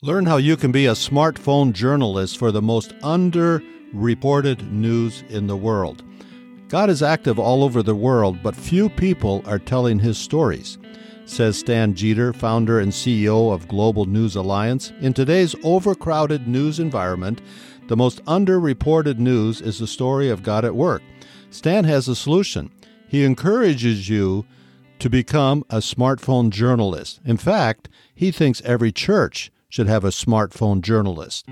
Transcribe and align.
Learn 0.00 0.26
how 0.26 0.36
you 0.36 0.56
can 0.56 0.70
be 0.70 0.86
a 0.86 0.92
smartphone 0.92 1.72
journalist 1.72 2.38
for 2.38 2.52
the 2.52 2.62
most 2.62 2.96
underreported 3.00 4.70
news 4.70 5.24
in 5.28 5.48
the 5.48 5.56
world. 5.56 6.04
God 6.68 6.88
is 6.88 7.02
active 7.02 7.36
all 7.36 7.64
over 7.64 7.82
the 7.82 7.96
world, 7.96 8.40
but 8.40 8.54
few 8.54 8.90
people 8.90 9.42
are 9.44 9.58
telling 9.58 9.98
his 9.98 10.16
stories, 10.16 10.78
says 11.24 11.58
Stan 11.58 11.94
Jeter, 11.94 12.32
founder 12.32 12.78
and 12.78 12.92
CEO 12.92 13.52
of 13.52 13.66
Global 13.66 14.04
News 14.04 14.36
Alliance. 14.36 14.92
In 15.00 15.14
today's 15.14 15.56
overcrowded 15.64 16.46
news 16.46 16.78
environment, 16.78 17.42
the 17.88 17.96
most 17.96 18.24
underreported 18.26 19.18
news 19.18 19.60
is 19.60 19.80
the 19.80 19.88
story 19.88 20.30
of 20.30 20.44
God 20.44 20.64
at 20.64 20.76
work. 20.76 21.02
Stan 21.50 21.82
has 21.82 22.06
a 22.06 22.14
solution. 22.14 22.70
He 23.08 23.24
encourages 23.24 24.08
you 24.08 24.46
to 25.00 25.10
become 25.10 25.64
a 25.70 25.78
smartphone 25.78 26.50
journalist. 26.50 27.18
In 27.24 27.36
fact, 27.36 27.88
he 28.14 28.30
thinks 28.30 28.62
every 28.62 28.92
church 28.92 29.50
should 29.70 29.86
have 29.86 30.04
a 30.04 30.08
smartphone 30.08 30.80
journalist. 30.80 31.46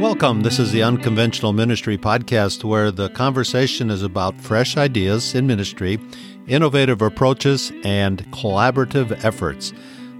Welcome. 0.00 0.42
This 0.42 0.60
is 0.60 0.70
the 0.70 0.84
Unconventional 0.84 1.52
Ministry 1.52 1.98
Podcast, 1.98 2.62
where 2.62 2.92
the 2.92 3.08
conversation 3.10 3.90
is 3.90 4.04
about 4.04 4.40
fresh 4.40 4.76
ideas 4.76 5.34
in 5.34 5.48
ministry, 5.48 5.98
innovative 6.46 7.02
approaches, 7.02 7.72
and 7.82 8.24
collaborative 8.30 9.24
efforts. 9.24 9.72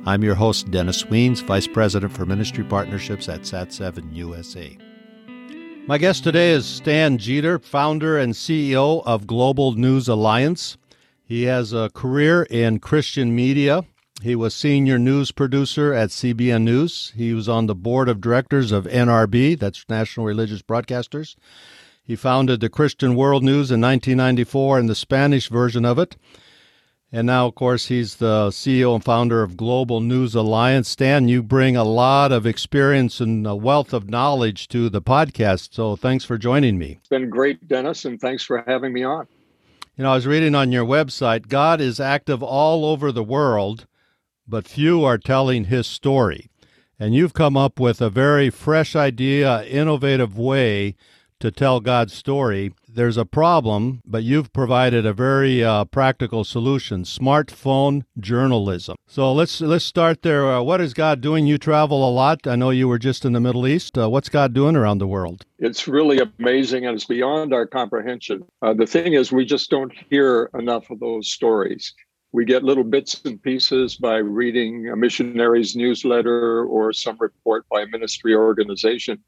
I'm 0.07 0.25
your 0.25 0.35
host, 0.35 0.73
Dennis 0.73 1.05
Wiens, 1.05 1.41
Vice 1.43 1.69
President 1.69 2.13
for 2.13 2.27
Ministry 2.27 2.65
Partnerships 2.65 3.29
at 3.29 3.43
SAT7 3.43 4.13
USA. 4.13 4.77
My 5.87 5.99
guest 5.99 6.25
today 6.25 6.51
is 6.51 6.67
Stan 6.67 7.17
Jeter, 7.19 7.61
founder 7.61 8.19
and 8.19 8.35
CEO 8.35 9.05
of 9.07 9.29
Global 9.29 9.75
News 9.75 10.09
Alliance. 10.09 10.77
He 11.25 11.45
has 11.45 11.73
a 11.73 11.91
career 11.95 12.43
in 12.51 12.81
Christian 12.81 13.37
media, 13.37 13.85
he 14.23 14.35
was 14.35 14.55
senior 14.55 14.99
news 14.99 15.31
producer 15.31 15.93
at 15.93 16.09
CBN 16.09 16.63
News. 16.63 17.13
He 17.15 17.35
was 17.35 17.49
on 17.49 17.67
the 17.67 17.75
board 17.75 18.09
of 18.09 18.21
directors 18.21 18.73
of 18.73 18.85
NRB, 18.85 19.59
that's 19.59 19.85
National 19.89 20.25
Religious 20.25 20.63
Broadcasters. 20.63 21.37
He 22.03 22.17
founded 22.17 22.61
the 22.61 22.69
Christian 22.69 23.15
World 23.15 23.43
News 23.43 23.71
in 23.71 23.81
1994 23.81 24.79
and 24.79 24.89
the 24.89 24.95
Spanish 24.95 25.49
version 25.49 25.85
of 25.85 25.99
it. 25.99 26.17
And 27.13 27.27
now, 27.27 27.47
of 27.47 27.55
course, 27.55 27.87
he's 27.87 28.17
the 28.17 28.49
CEO 28.49 28.95
and 28.95 29.05
founder 29.05 29.43
of 29.43 29.57
Global 29.57 30.01
News 30.01 30.35
Alliance. 30.35 30.89
Stan, 30.89 31.29
you 31.29 31.43
bring 31.43 31.77
a 31.77 31.85
lot 31.85 32.33
of 32.33 32.47
experience 32.47 33.21
and 33.21 33.47
a 33.47 33.55
wealth 33.55 33.93
of 33.93 34.09
knowledge 34.09 34.69
to 34.69 34.89
the 34.89 35.03
podcast. 35.03 35.75
So 35.75 35.95
thanks 35.95 36.25
for 36.25 36.39
joining 36.39 36.79
me. 36.79 36.99
It's 37.01 37.09
been 37.09 37.31
great, 37.31 37.69
Dennis, 37.69 38.05
and 38.05 38.21
thanks 38.21 38.43
for 38.43 38.65
having 38.67 38.93
me 38.93 39.05
on. 39.05 39.27
You 39.97 40.05
know, 40.05 40.13
I 40.13 40.15
was 40.15 40.27
reading 40.27 40.55
on 40.55 40.73
your 40.73 40.85
website 40.85 41.49
God 41.49 41.81
is 41.81 42.01
active 42.01 42.43
all 42.43 42.85
over 42.85 43.13
the 43.13 43.25
world 43.25 43.87
but 44.49 44.69
few 44.69 45.05
are 45.05 45.19
telling 45.19 45.65
his 45.65 45.87
story. 45.87 46.49
And 46.99 47.15
you've 47.15 47.35
come 47.35 47.57
up 47.57 47.79
with 47.79 48.01
a 48.01 48.09
very 48.11 48.49
fresh 48.51 48.97
idea, 48.97 49.65
innovative 49.65 50.39
way 50.39 50.95
to 51.41 51.51
tell 51.51 51.81
God's 51.81 52.15
story. 52.15 52.73
There's 52.89 53.19
a 53.19 53.27
problem, 53.27 54.01
but 54.07 54.23
you've 54.23 54.53
provided 54.55 55.05
a 55.05 55.13
very 55.13 55.63
uh, 55.63 55.85
practical 55.85 56.45
solution: 56.45 57.03
smartphone 57.03 58.05
journalism. 58.19 58.97
So 59.07 59.33
let's 59.35 59.61
let's 59.61 59.85
start 59.85 60.23
there. 60.23 60.51
Uh, 60.51 60.63
what 60.63 60.81
is 60.81 60.95
God 60.95 61.21
doing? 61.21 61.47
You 61.47 61.59
travel 61.59 62.09
a 62.09 62.11
lot. 62.11 62.47
I 62.47 62.57
know 62.57 62.71
you 62.71 62.89
were 62.89 62.99
just 62.99 63.27
in 63.27 63.35
the 63.35 63.41
Middle 63.41 63.67
East. 63.67 63.99
Uh, 63.99 64.09
what's 64.09 64.31
God 64.31 64.55
doing 64.55 64.77
around 64.77 64.99
the 64.99 65.07
world? 65.07 65.45
It's 65.59 65.87
really 65.87 66.21
amazing, 66.39 66.87
and 66.87 66.95
it's 66.95 67.05
beyond 67.05 67.53
our 67.53 67.67
comprehension. 67.67 68.45
Uh, 68.63 68.73
the 68.73 68.87
thing 68.87 69.13
is, 69.13 69.31
we 69.31 69.45
just 69.45 69.69
don't 69.69 69.93
hear 70.09 70.49
enough 70.55 70.89
of 70.91 71.01
those 71.01 71.31
stories. 71.31 71.93
We 72.33 72.45
get 72.45 72.65
little 72.65 72.85
bits 72.85 73.21
and 73.25 73.43
pieces 73.43 73.97
by 73.97 74.17
reading 74.17 74.89
a 74.89 74.97
missionary's 74.97 75.75
newsletter 75.75 76.65
or 76.65 76.93
some 76.93 77.17
report 77.19 77.67
by 77.71 77.83
a 77.83 77.87
ministry 77.87 78.35
organization. 78.35 79.23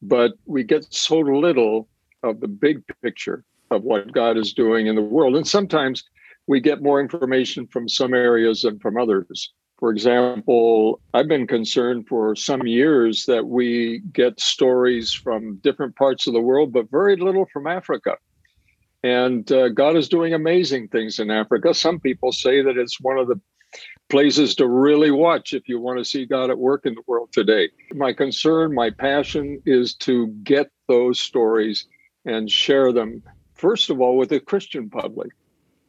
But 0.00 0.32
we 0.46 0.64
get 0.64 0.92
so 0.92 1.18
little 1.18 1.88
of 2.22 2.40
the 2.40 2.48
big 2.48 2.82
picture 3.02 3.44
of 3.70 3.84
what 3.84 4.12
God 4.12 4.36
is 4.36 4.52
doing 4.52 4.86
in 4.86 4.96
the 4.96 5.02
world. 5.02 5.36
And 5.36 5.46
sometimes 5.46 6.04
we 6.46 6.60
get 6.60 6.82
more 6.82 7.00
information 7.00 7.66
from 7.66 7.88
some 7.88 8.14
areas 8.14 8.62
than 8.62 8.78
from 8.80 8.96
others. 8.96 9.52
For 9.78 9.90
example, 9.90 11.00
I've 11.14 11.28
been 11.28 11.46
concerned 11.46 12.06
for 12.08 12.36
some 12.36 12.66
years 12.66 13.24
that 13.26 13.46
we 13.46 14.00
get 14.12 14.38
stories 14.38 15.12
from 15.12 15.56
different 15.56 15.96
parts 15.96 16.26
of 16.26 16.34
the 16.34 16.40
world, 16.40 16.72
but 16.72 16.90
very 16.90 17.16
little 17.16 17.46
from 17.52 17.66
Africa. 17.66 18.16
And 19.02 19.50
uh, 19.50 19.68
God 19.70 19.96
is 19.96 20.08
doing 20.08 20.32
amazing 20.32 20.88
things 20.88 21.18
in 21.18 21.30
Africa. 21.30 21.74
Some 21.74 21.98
people 21.98 22.30
say 22.30 22.62
that 22.62 22.76
it's 22.76 23.00
one 23.00 23.18
of 23.18 23.26
the 23.26 23.40
places 24.08 24.54
to 24.56 24.68
really 24.68 25.10
watch 25.10 25.54
if 25.54 25.68
you 25.68 25.80
want 25.80 25.98
to 25.98 26.04
see 26.04 26.26
God 26.26 26.50
at 26.50 26.58
work 26.58 26.86
in 26.86 26.94
the 26.94 27.02
world 27.06 27.30
today. 27.32 27.70
My 27.92 28.12
concern, 28.12 28.74
my 28.74 28.90
passion 28.90 29.60
is 29.66 29.94
to 29.96 30.28
get 30.44 30.70
those 30.86 31.18
stories 31.18 31.86
and 32.24 32.50
share 32.50 32.92
them, 32.92 33.22
first 33.54 33.90
of 33.90 34.00
all, 34.00 34.16
with 34.16 34.28
the 34.28 34.38
Christian 34.38 34.88
public, 34.88 35.30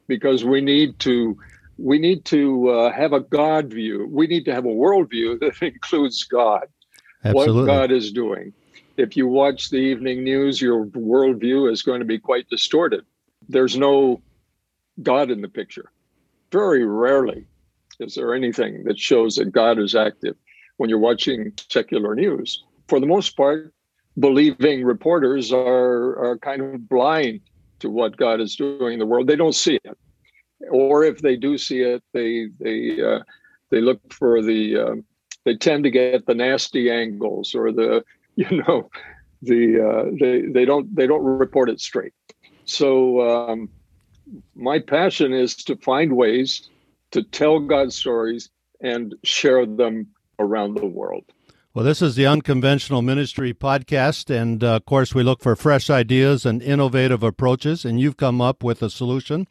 because 0.08 0.44
we 0.44 0.62
need 0.62 1.00
to. 1.00 1.38
We 1.80 1.98
need 1.98 2.24
to 2.26 2.70
uh, 2.70 2.92
have 2.94 3.14
a 3.14 3.20
God 3.20 3.74
view. 3.74 4.08
We 4.08 4.28
need 4.28 4.46
to 4.46 4.54
have 4.54 4.66
a 4.66 4.70
worldview 4.70 5.40
that 5.40 5.60
includes 5.62 6.24
God, 6.24 6.68
Absolutely. 7.26 7.62
what 7.62 7.66
God 7.66 7.92
is 7.92 8.12
doing 8.12 8.54
if 8.98 9.18
you 9.18 9.28
watch 9.28 9.70
the 9.70 9.78
evening 9.78 10.24
news, 10.24 10.62
your 10.62 10.86
worldview 10.86 11.72
is 11.72 11.82
going 11.82 12.00
to 12.00 12.06
be 12.06 12.20
quite 12.20 12.48
distorted. 12.50 13.06
There's 13.50 13.78
no 13.78 14.22
God 15.02 15.32
in 15.32 15.42
the 15.42 15.50
picture. 15.50 15.92
Very 16.52 16.86
rarely 16.86 17.46
is 18.00 18.16
there 18.16 18.34
anything 18.34 18.84
that 18.86 18.98
shows 18.98 19.36
that 19.36 19.52
God 19.52 19.80
is 19.80 19.96
active 19.96 20.36
when 20.78 20.90
you're 20.90 21.00
watching 21.00 21.54
secular 21.70 22.16
news. 22.16 22.64
For 22.88 23.00
the 23.00 23.06
most 23.06 23.36
part, 23.38 23.74
believing 24.20 24.84
reporters 24.84 25.52
are, 25.52 26.18
are 26.24 26.38
kind 26.40 26.62
of 26.62 26.90
blind 26.90 27.42
to 27.80 27.90
what 27.90 28.18
God 28.18 28.40
is 28.40 28.56
doing 28.56 28.94
in 28.94 29.00
the 29.00 29.06
world. 29.06 29.28
They 29.28 29.36
don't 29.36 29.56
see 29.56 29.80
it. 29.84 29.98
Or 30.70 31.04
if 31.04 31.22
they 31.22 31.36
do 31.36 31.58
see 31.58 31.82
it, 31.82 32.02
they 32.14 32.48
they 32.60 33.02
uh, 33.02 33.20
they 33.70 33.82
look 33.82 34.00
for 34.14 34.42
the 34.42 34.78
uh, 34.78 34.96
they 35.44 35.58
tend 35.58 35.84
to 35.84 35.92
get 35.92 36.26
the 36.26 36.34
nasty 36.34 36.90
angles 36.90 37.54
or 37.54 37.74
the 37.74 38.04
you 38.36 38.64
know, 38.68 38.90
the 39.42 39.80
uh, 39.80 40.12
they 40.20 40.42
they 40.42 40.66
don't 40.66 40.94
they 40.96 41.08
don't 41.08 41.24
report 41.24 41.70
it 41.70 41.80
straight. 41.80 42.14
So 42.66 43.22
um, 43.22 43.70
my 44.56 44.80
passion 44.80 45.34
is 45.34 45.56
to 45.66 45.76
find 45.78 46.16
ways 46.16 46.70
to 47.12 47.24
tell 47.24 47.60
God's 47.60 47.96
stories 47.96 48.50
and 48.82 49.14
share 49.24 49.66
them 49.66 50.08
around 50.40 50.78
the 50.78 50.86
world. 50.86 51.26
Well, 51.74 51.84
this 51.84 52.04
is 52.04 52.14
the 52.16 52.28
Unconventional 52.28 53.02
Ministry 53.02 53.52
podcast, 53.52 54.30
and 54.30 54.64
uh, 54.64 54.76
of 54.76 54.86
course, 54.86 55.16
we 55.16 55.24
look 55.24 55.42
for 55.42 55.56
fresh 55.56 55.90
ideas 55.90 56.46
and 56.46 56.62
innovative 56.62 57.24
approaches. 57.24 57.84
And 57.84 58.00
you've 58.00 58.16
come 58.16 58.42
up 58.42 58.64
with 58.64 58.84
a 58.84 58.92
solution. 58.92 59.48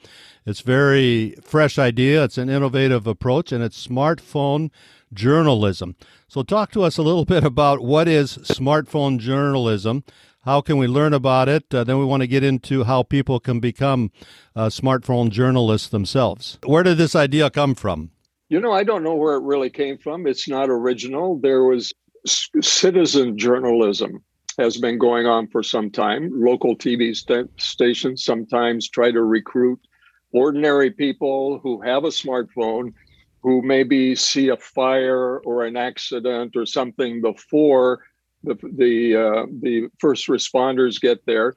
It's 0.46 0.60
very 0.60 1.34
fresh 1.42 1.80
idea. 1.80 2.22
It's 2.22 2.38
an 2.38 2.48
innovative 2.48 3.08
approach, 3.08 3.50
and 3.50 3.62
it's 3.64 3.88
smartphone 3.88 4.70
journalism. 5.12 5.96
So, 6.28 6.42
talk 6.42 6.70
to 6.72 6.82
us 6.82 6.98
a 6.98 7.02
little 7.02 7.24
bit 7.34 7.44
about 7.44 7.80
what 7.80 8.08
is 8.08 8.38
smartphone 8.38 9.18
journalism. 9.18 10.04
How 10.44 10.60
can 10.60 10.76
we 10.76 10.88
learn 10.88 11.14
about 11.14 11.48
it? 11.48 11.72
Uh, 11.72 11.84
then 11.84 11.98
we 11.98 12.04
want 12.04 12.22
to 12.22 12.26
get 12.26 12.42
into 12.42 12.84
how 12.84 13.04
people 13.04 13.38
can 13.38 13.60
become 13.60 14.10
uh, 14.56 14.66
smartphone 14.66 15.30
journalists 15.30 15.88
themselves. 15.88 16.58
Where 16.64 16.82
did 16.82 16.98
this 16.98 17.14
idea 17.14 17.48
come 17.48 17.76
from? 17.76 18.10
You 18.48 18.60
know, 18.60 18.72
I 18.72 18.82
don't 18.82 19.04
know 19.04 19.14
where 19.14 19.36
it 19.36 19.44
really 19.44 19.70
came 19.70 19.98
from. 19.98 20.26
It's 20.26 20.48
not 20.48 20.68
original. 20.68 21.38
There 21.38 21.64
was 21.64 21.92
citizen 22.26 23.38
journalism 23.38 24.22
has 24.58 24.76
been 24.76 24.98
going 24.98 25.26
on 25.26 25.48
for 25.48 25.62
some 25.62 25.90
time. 25.90 26.30
Local 26.32 26.76
TV 26.76 27.16
st- 27.16 27.48
stations 27.58 28.24
sometimes 28.24 28.88
try 28.88 29.10
to 29.10 29.22
recruit 29.22 29.80
ordinary 30.32 30.90
people 30.90 31.60
who 31.62 31.80
have 31.82 32.04
a 32.04 32.08
smartphone 32.08 32.92
who 33.42 33.62
maybe 33.62 34.14
see 34.14 34.48
a 34.48 34.56
fire 34.56 35.38
or 35.38 35.64
an 35.64 35.76
accident 35.76 36.56
or 36.56 36.66
something 36.66 37.20
before 37.20 38.04
the 38.44 38.54
the 38.74 39.16
uh, 39.16 39.46
the 39.60 39.88
first 39.98 40.28
responders 40.28 41.00
get 41.00 41.24
there 41.26 41.54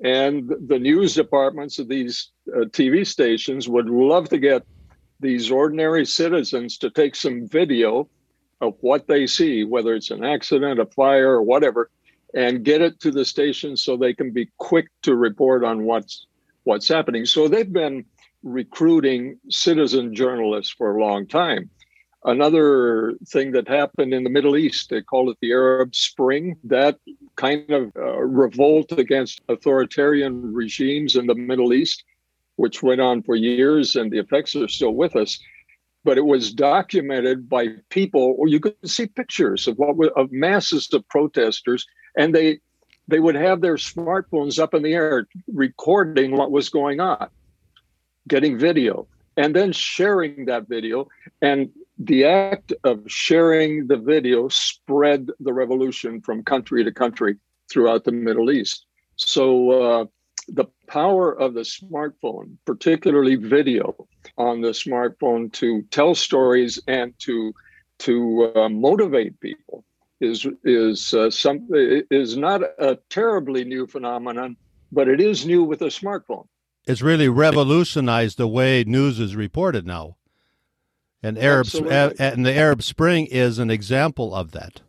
and 0.00 0.52
the 0.66 0.78
news 0.78 1.14
departments 1.14 1.78
of 1.78 1.88
these 1.88 2.30
uh, 2.54 2.60
TV 2.66 3.06
stations 3.06 3.68
would 3.68 3.88
love 3.88 4.28
to 4.28 4.38
get 4.38 4.64
these 5.20 5.50
ordinary 5.50 6.04
citizens 6.04 6.76
to 6.78 6.90
take 6.90 7.14
some 7.14 7.48
video 7.48 8.08
of 8.60 8.74
what 8.80 9.06
they 9.06 9.26
see, 9.26 9.64
whether 9.64 9.94
it's 9.94 10.10
an 10.10 10.24
accident, 10.24 10.80
a 10.80 10.86
fire, 10.86 11.32
or 11.32 11.42
whatever, 11.42 11.90
and 12.34 12.64
get 12.64 12.82
it 12.82 12.98
to 13.00 13.10
the 13.10 13.24
station 13.24 13.76
so 13.76 13.96
they 13.96 14.12
can 14.12 14.32
be 14.32 14.50
quick 14.58 14.88
to 15.02 15.14
report 15.14 15.64
on 15.64 15.84
what's 15.84 16.26
what's 16.64 16.88
happening. 16.88 17.26
So 17.26 17.46
they've 17.46 17.72
been 17.72 18.04
recruiting 18.44 19.38
citizen 19.48 20.14
journalists 20.14 20.72
for 20.76 20.96
a 20.96 21.04
long 21.04 21.26
time. 21.26 21.68
Another 22.24 23.14
thing 23.28 23.52
that 23.52 23.68
happened 23.68 24.14
in 24.14 24.24
the 24.24 24.30
Middle 24.30 24.56
East, 24.56 24.88
they 24.88 25.02
call 25.02 25.30
it 25.30 25.36
the 25.40 25.52
Arab 25.52 25.94
Spring, 25.94 26.56
that 26.64 26.98
kind 27.36 27.68
of 27.70 27.92
uh, 27.96 28.20
revolt 28.22 28.92
against 28.92 29.42
authoritarian 29.48 30.54
regimes 30.54 31.16
in 31.16 31.26
the 31.26 31.34
Middle 31.34 31.74
East, 31.74 32.04
which 32.56 32.82
went 32.82 33.00
on 33.00 33.22
for 33.22 33.34
years, 33.34 33.96
and 33.96 34.10
the 34.10 34.18
effects 34.18 34.54
are 34.54 34.68
still 34.68 34.94
with 34.94 35.16
us 35.16 35.38
but 36.04 36.18
it 36.18 36.26
was 36.26 36.52
documented 36.52 37.48
by 37.48 37.68
people, 37.88 38.34
or 38.38 38.46
you 38.46 38.60
could 38.60 38.76
see 38.84 39.06
pictures 39.06 39.66
of 39.66 39.76
what 39.76 39.96
of 40.16 40.30
masses 40.30 40.88
of 40.92 41.08
protesters, 41.08 41.86
and 42.16 42.34
they 42.34 42.60
they 43.08 43.20
would 43.20 43.34
have 43.34 43.60
their 43.60 43.76
smartphones 43.76 44.58
up 44.58 44.74
in 44.74 44.82
the 44.82 44.92
air 44.92 45.26
recording 45.52 46.36
what 46.36 46.50
was 46.50 46.68
going 46.68 47.00
on, 47.00 47.28
getting 48.28 48.58
video, 48.58 49.06
and 49.36 49.54
then 49.54 49.72
sharing 49.72 50.46
that 50.46 50.68
video. 50.68 51.08
And 51.42 51.70
the 51.98 52.24
act 52.24 52.72
of 52.84 53.00
sharing 53.06 53.86
the 53.86 53.96
video 53.96 54.48
spread 54.48 55.30
the 55.40 55.52
revolution 55.52 56.20
from 56.20 56.42
country 56.42 56.84
to 56.84 56.92
country 56.92 57.36
throughout 57.70 58.04
the 58.04 58.12
Middle 58.12 58.50
East. 58.50 58.86
So 59.16 59.70
uh, 59.70 60.04
the 60.48 60.66
power 60.86 61.32
of 61.32 61.54
the 61.54 61.60
smartphone, 61.60 62.56
particularly 62.64 63.36
video 63.36 63.94
on 64.36 64.60
the 64.60 64.70
smartphone, 64.70 65.52
to 65.54 65.82
tell 65.90 66.14
stories 66.14 66.80
and 66.86 67.14
to 67.20 67.54
to 68.00 68.52
uh, 68.56 68.68
motivate 68.68 69.38
people 69.40 69.84
is 70.20 70.46
is 70.64 71.14
uh, 71.14 71.30
some 71.30 71.68
is 71.70 72.36
not 72.36 72.62
a 72.78 72.98
terribly 73.08 73.64
new 73.64 73.86
phenomenon, 73.86 74.56
but 74.92 75.08
it 75.08 75.20
is 75.20 75.46
new 75.46 75.62
with 75.62 75.82
a 75.82 75.86
smartphone. 75.86 76.46
It's 76.86 77.02
really 77.02 77.28
revolutionized 77.28 78.36
the 78.36 78.48
way 78.48 78.84
news 78.84 79.18
is 79.18 79.34
reported 79.34 79.86
now, 79.86 80.16
and 81.22 81.38
Arab 81.38 81.68
and 82.18 82.44
the 82.44 82.54
Arab 82.54 82.82
Spring 82.82 83.26
is 83.26 83.58
an 83.58 83.70
example 83.70 84.34
of 84.34 84.52
that. 84.52 84.82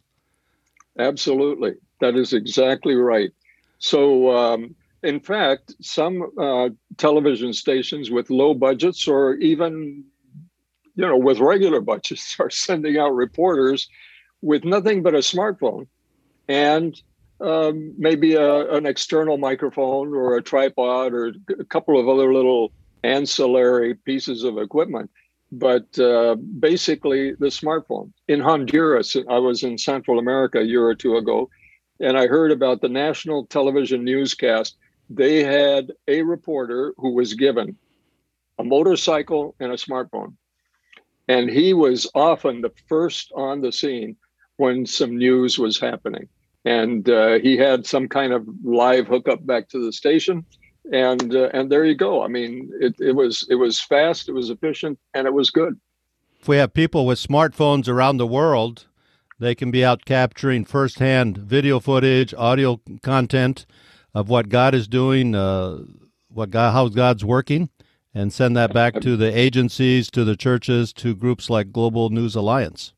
Absolutely, 0.99 1.75
that 2.01 2.15
is 2.15 2.33
exactly 2.33 2.95
right. 2.95 3.31
So. 3.79 4.35
Um, 4.35 4.75
in 5.03 5.19
fact, 5.19 5.75
some 5.81 6.31
uh, 6.35 6.69
television 6.97 7.53
stations 7.53 8.09
with 8.09 8.31
low 8.31 8.55
budgets 8.55 9.07
or 9.07 9.35
even 9.35 10.03
you 10.95 11.05
know 11.05 11.17
with 11.17 11.39
regular 11.39 11.79
budgets 11.79 12.35
are 12.39 12.49
sending 12.49 12.97
out 12.97 13.13
reporters 13.13 13.87
with 14.41 14.65
nothing 14.65 15.03
but 15.03 15.13
a 15.13 15.19
smartphone 15.19 15.87
and 16.47 17.01
um, 17.41 17.93
maybe 17.97 18.35
a, 18.35 18.71
an 18.73 18.85
external 18.85 19.37
microphone 19.37 20.13
or 20.13 20.37
a 20.37 20.41
tripod 20.41 21.13
or 21.13 21.33
a 21.59 21.65
couple 21.65 21.99
of 21.99 22.07
other 22.07 22.33
little 22.33 22.71
ancillary 23.03 23.95
pieces 23.95 24.43
of 24.43 24.57
equipment. 24.57 25.09
But 25.51 25.97
uh, 25.99 26.35
basically, 26.35 27.33
the 27.33 27.47
smartphone. 27.47 28.11
In 28.27 28.39
Honduras, 28.39 29.15
I 29.29 29.37
was 29.37 29.63
in 29.63 29.77
Central 29.77 30.19
America 30.19 30.59
a 30.59 30.63
year 30.63 30.85
or 30.85 30.95
two 30.95 31.17
ago, 31.17 31.49
and 31.99 32.17
I 32.17 32.27
heard 32.27 32.51
about 32.51 32.81
the 32.81 32.89
national 32.89 33.45
television 33.45 34.03
newscast. 34.03 34.75
They 35.09 35.43
had 35.43 35.91
a 36.07 36.23
reporter 36.23 36.93
who 36.97 37.13
was 37.13 37.35
given 37.35 37.77
a 38.57 38.63
motorcycle 38.63 39.55
and 39.59 39.71
a 39.71 39.77
smartphone. 39.77 40.33
And 41.27 41.49
he 41.49 41.73
was 41.73 42.09
often 42.15 42.61
the 42.61 42.71
first 42.87 43.31
on 43.35 43.61
the 43.61 43.71
scene 43.71 44.15
when 44.57 44.85
some 44.85 45.17
news 45.17 45.59
was 45.59 45.79
happening. 45.79 46.27
And 46.65 47.07
uh, 47.07 47.39
he 47.39 47.57
had 47.57 47.85
some 47.85 48.07
kind 48.07 48.33
of 48.33 48.47
live 48.63 49.07
hookup 49.07 49.45
back 49.45 49.69
to 49.69 49.85
the 49.85 49.93
station. 49.93 50.45
And 50.91 51.35
uh, 51.35 51.49
and 51.53 51.71
there 51.71 51.85
you 51.85 51.95
go. 51.95 52.23
I 52.23 52.27
mean, 52.27 52.69
it, 52.79 52.95
it 52.99 53.15
was 53.15 53.47
it 53.49 53.55
was 53.55 53.79
fast, 53.79 54.29
it 54.29 54.33
was 54.33 54.49
efficient, 54.49 54.99
and 55.13 55.25
it 55.25 55.33
was 55.33 55.49
good. 55.49 55.79
If 56.39 56.47
we 56.47 56.57
have 56.57 56.73
people 56.73 57.07
with 57.07 57.17
smartphones 57.17 57.87
around 57.87 58.17
the 58.17 58.27
world, 58.27 58.85
they 59.39 59.55
can 59.55 59.71
be 59.71 59.83
out 59.83 60.05
capturing 60.05 60.63
firsthand 60.63 61.37
video 61.37 61.79
footage, 61.79 62.33
audio 62.35 62.79
content 63.01 63.65
of 64.13 64.29
what 64.29 64.49
God 64.49 64.73
is 64.73 64.87
doing, 64.87 65.35
uh, 65.35 65.79
what 66.29 66.51
God, 66.51 66.71
how 66.71 66.87
God's 66.87 67.25
working, 67.25 67.69
and 68.13 68.31
send 68.31 68.55
that 68.55 68.73
back 68.73 69.01
to 69.01 69.17
the 69.17 69.37
agencies, 69.37 70.09
to 70.11 70.23
the 70.23 70.37
churches, 70.37 70.93
to 70.93 71.15
groups 71.15 71.49
like 71.49 71.71
Global 71.71 72.09
News 72.09 72.35
Alliance. 72.35 72.93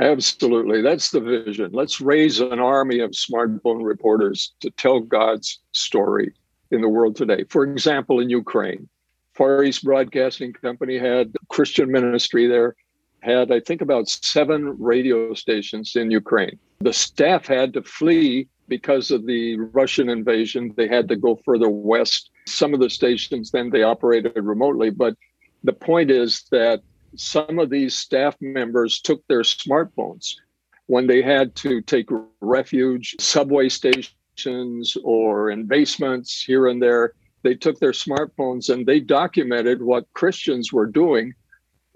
Absolutely. 0.00 0.80
That's 0.80 1.10
the 1.10 1.20
vision. 1.20 1.72
Let's 1.72 2.00
raise 2.00 2.40
an 2.40 2.60
army 2.60 3.00
of 3.00 3.10
smartphone 3.10 3.84
reporters 3.84 4.52
to 4.60 4.70
tell 4.70 5.00
God's 5.00 5.60
story 5.72 6.32
in 6.70 6.80
the 6.80 6.88
world 6.88 7.16
today. 7.16 7.44
For 7.48 7.64
example, 7.64 8.20
in 8.20 8.30
Ukraine, 8.30 8.88
Far 9.34 9.64
East 9.64 9.84
Broadcasting 9.84 10.52
Company 10.52 10.98
had 10.98 11.34
Christian 11.48 11.90
ministry 11.90 12.46
there, 12.46 12.76
had, 13.20 13.50
I 13.50 13.60
think, 13.60 13.80
about 13.80 14.08
seven 14.08 14.76
radio 14.78 15.34
stations 15.34 15.96
in 15.96 16.10
Ukraine. 16.10 16.58
The 16.80 16.92
staff 16.92 17.46
had 17.46 17.72
to 17.72 17.82
flee 17.82 18.48
because 18.68 19.10
of 19.10 19.26
the 19.26 19.56
Russian 19.58 20.08
invasion. 20.08 20.74
They 20.76 20.86
had 20.86 21.08
to 21.08 21.16
go 21.16 21.40
further 21.44 21.68
west. 21.68 22.30
Some 22.46 22.72
of 22.72 22.80
the 22.80 22.90
stations 22.90 23.50
then 23.50 23.70
they 23.70 23.82
operated 23.82 24.36
remotely. 24.36 24.90
But 24.90 25.14
the 25.64 25.72
point 25.72 26.10
is 26.10 26.44
that 26.52 26.82
some 27.18 27.58
of 27.58 27.68
these 27.68 27.98
staff 27.98 28.36
members 28.40 29.00
took 29.00 29.26
their 29.26 29.42
smartphones 29.42 30.34
when 30.86 31.06
they 31.06 31.20
had 31.20 31.54
to 31.56 31.82
take 31.82 32.08
refuge, 32.40 33.16
subway 33.20 33.68
stations, 33.68 34.96
or 35.02 35.50
in 35.50 35.66
basements 35.66 36.42
here 36.42 36.68
and 36.68 36.80
there. 36.80 37.14
They 37.42 37.54
took 37.54 37.78
their 37.78 37.92
smartphones 37.92 38.72
and 38.72 38.86
they 38.86 39.00
documented 39.00 39.82
what 39.82 40.12
Christians 40.14 40.72
were 40.72 40.86
doing, 40.86 41.34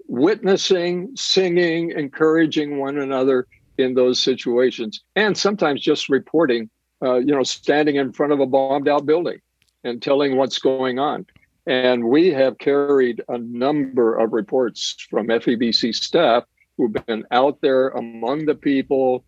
witnessing, 0.07 1.11
singing, 1.15 1.91
encouraging 1.91 2.77
one 2.77 2.97
another 2.97 3.47
in 3.77 3.93
those 3.93 4.19
situations, 4.19 5.01
and 5.15 5.37
sometimes 5.37 5.81
just 5.81 6.09
reporting, 6.09 6.69
uh, 7.03 7.15
you 7.15 7.33
know, 7.33 7.43
standing 7.43 7.95
in 7.95 8.11
front 8.11 8.33
of 8.33 8.39
a 8.39 8.45
bombed 8.45 8.87
out 8.87 9.05
building 9.05 9.39
and 9.83 10.01
telling 10.01 10.37
what's 10.37 10.59
going 10.59 10.99
on. 10.99 11.25
And 11.65 12.03
we 12.03 12.27
have 12.31 12.57
carried 12.57 13.21
a 13.29 13.37
number 13.37 14.15
of 14.15 14.33
reports 14.33 14.95
from 15.09 15.27
FEBC 15.27 15.95
staff 15.95 16.43
who've 16.77 16.93
been 17.05 17.25
out 17.31 17.61
there 17.61 17.89
among 17.89 18.45
the 18.45 18.55
people 18.55 19.23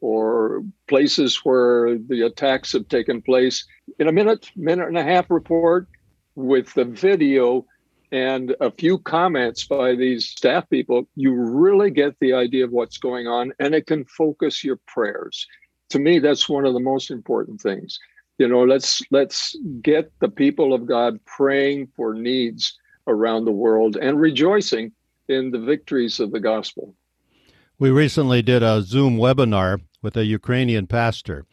or 0.00 0.62
places 0.88 1.40
where 1.44 1.98
the 1.98 2.22
attacks 2.22 2.72
have 2.72 2.88
taken 2.88 3.20
place. 3.20 3.66
In 3.98 4.08
a 4.08 4.12
minute, 4.12 4.50
minute 4.56 4.88
and 4.88 4.98
a 4.98 5.02
half 5.02 5.30
report 5.30 5.88
with 6.36 6.72
the 6.74 6.84
video 6.84 7.66
and 8.12 8.54
a 8.60 8.70
few 8.70 8.98
comments 8.98 9.64
by 9.64 9.94
these 9.94 10.26
staff 10.28 10.68
people, 10.70 11.08
you 11.16 11.34
really 11.34 11.90
get 11.90 12.14
the 12.20 12.32
idea 12.32 12.64
of 12.64 12.72
what's 12.72 12.98
going 12.98 13.26
on 13.26 13.52
and 13.58 13.74
it 13.74 13.86
can 13.86 14.04
focus 14.04 14.64
your 14.64 14.78
prayers. 14.86 15.46
To 15.90 15.98
me, 15.98 16.20
that's 16.20 16.48
one 16.48 16.64
of 16.64 16.74
the 16.74 16.80
most 16.80 17.10
important 17.10 17.60
things 17.60 17.98
you 18.40 18.48
know 18.48 18.64
let's 18.64 19.02
let's 19.10 19.54
get 19.82 20.10
the 20.20 20.28
people 20.28 20.72
of 20.72 20.86
god 20.86 21.22
praying 21.26 21.86
for 21.94 22.14
needs 22.14 22.78
around 23.06 23.44
the 23.44 23.52
world 23.52 23.96
and 23.96 24.18
rejoicing 24.18 24.90
in 25.28 25.50
the 25.50 25.58
victories 25.58 26.18
of 26.20 26.32
the 26.32 26.40
gospel. 26.40 26.94
We 27.78 27.90
recently 27.90 28.42
did 28.42 28.62
a 28.62 28.82
zoom 28.82 29.18
webinar 29.18 29.82
with 30.02 30.16
a 30.16 30.24
ukrainian 30.24 30.86
pastor 30.86 31.44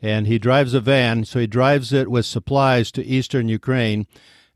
and 0.00 0.28
he 0.28 0.38
drives 0.38 0.72
a 0.72 0.80
van 0.80 1.24
so 1.24 1.40
he 1.40 1.48
drives 1.48 1.92
it 1.92 2.08
with 2.08 2.24
supplies 2.24 2.92
to 2.92 3.04
eastern 3.04 3.48
ukraine 3.48 4.06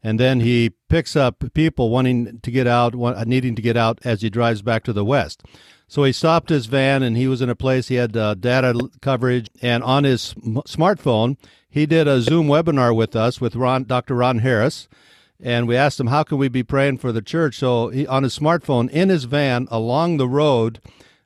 and 0.01 0.21
then 0.21 0.41
he 0.41 0.71
picks 0.89 1.17
up 1.17 1.43
people 1.55 1.91
wanting 1.91 2.39
to 2.41 2.51
get 2.53 2.69
out 2.69 2.95
needing 3.27 3.57
to 3.57 3.63
get 3.63 3.77
out 3.77 3.99
as 4.05 4.23
he 4.23 4.31
drives 4.31 4.63
back 4.63 4.85
to 4.85 4.93
the 4.93 5.05
west 5.05 5.43
so 5.91 6.05
he 6.05 6.13
stopped 6.13 6.49
his 6.49 6.67
van 6.67 7.03
and 7.03 7.17
he 7.17 7.27
was 7.27 7.43
in 7.43 7.51
a 7.51 7.55
place 7.55 7.89
he 7.89 7.97
had 7.97 8.17
uh, 8.17 8.35
data 8.35 8.89
coverage 9.03 9.51
and 9.61 9.83
on 9.83 10.05
his 10.05 10.35
smartphone 10.67 11.37
he 11.71 11.87
did 11.87 12.09
a 12.09 12.21
Zoom 12.21 12.49
webinar 12.49 12.95
with 12.95 13.15
us 13.15 13.41
with 13.41 13.55
Ron, 13.55 13.85
Dr. 13.85 14.17
Ron 14.17 14.41
Harris, 14.41 14.89
and 15.41 15.69
we 15.69 15.77
asked 15.77 16.01
him 16.01 16.09
how 16.09 16.25
can 16.25 16.37
we 16.37 16.49
be 16.49 16.65
praying 16.65 16.99
for 16.99 17.13
the 17.13 17.23
church. 17.23 17.59
So 17.59 17.89
he, 17.89 18.07
on 18.09 18.25
his 18.25 18.37
smartphone 18.37 18.91
in 18.91 19.09
his 19.09 19.25
van 19.25 19.69
along 19.71 20.17
the 20.17 20.29
road, 20.29 20.81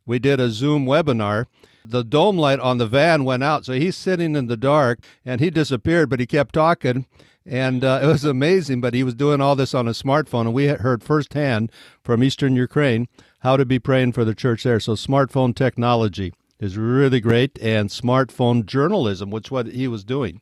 we 0.05 0.19
did 0.19 0.41
a 0.41 0.51
Zoom 0.51 0.85
webinar. 0.85 1.47
The 1.87 2.05
dome 2.05 2.37
light 2.37 2.61
on 2.61 2.77
the 2.79 2.87
van 2.87 3.25
went 3.25 3.43
out, 3.43 3.65
so 3.65 3.73
he's 3.73 3.97
sitting 3.97 4.37
in 4.37 4.47
the 4.47 4.57
dark, 4.57 5.01
and 5.25 5.41
he 5.41 5.51
disappeared, 5.51 6.09
but 6.09 6.21
he 6.21 6.27
kept 6.27 6.55
talking, 6.55 7.07
and 7.45 7.85
uh, 7.85 8.01
it 8.03 8.07
was 8.07 8.25
amazing. 8.25 8.81
But 8.81 8.95
he 8.95 9.03
was 9.03 9.15
doing 9.15 9.41
all 9.41 9.57
this 9.57 9.75
on 9.75 9.89
a 9.89 9.93
smartphone, 9.93 10.43
and 10.43 10.55
we 10.55 10.67
heard 10.67 11.03
firsthand 11.03 11.71
from 12.03 12.23
Eastern 12.23 12.57
Ukraine 12.57 13.09
how 13.45 13.59
to 13.59 13.67
be 13.67 13.79
praying 13.79 14.11
for 14.11 14.25
the 14.25 14.35
church 14.35 14.65
there. 14.65 14.81
So 14.81 14.95
smartphone 14.95 15.55
technology 15.55 16.33
is 16.59 16.79
really 16.79 17.21
great, 17.21 17.59
and 17.61 17.91
smartphone 17.91 18.65
journalism, 18.65 19.31
which 19.31 19.51
what 19.51 19.67
he 19.67 19.87
was 19.87 20.03
doing. 20.03 20.41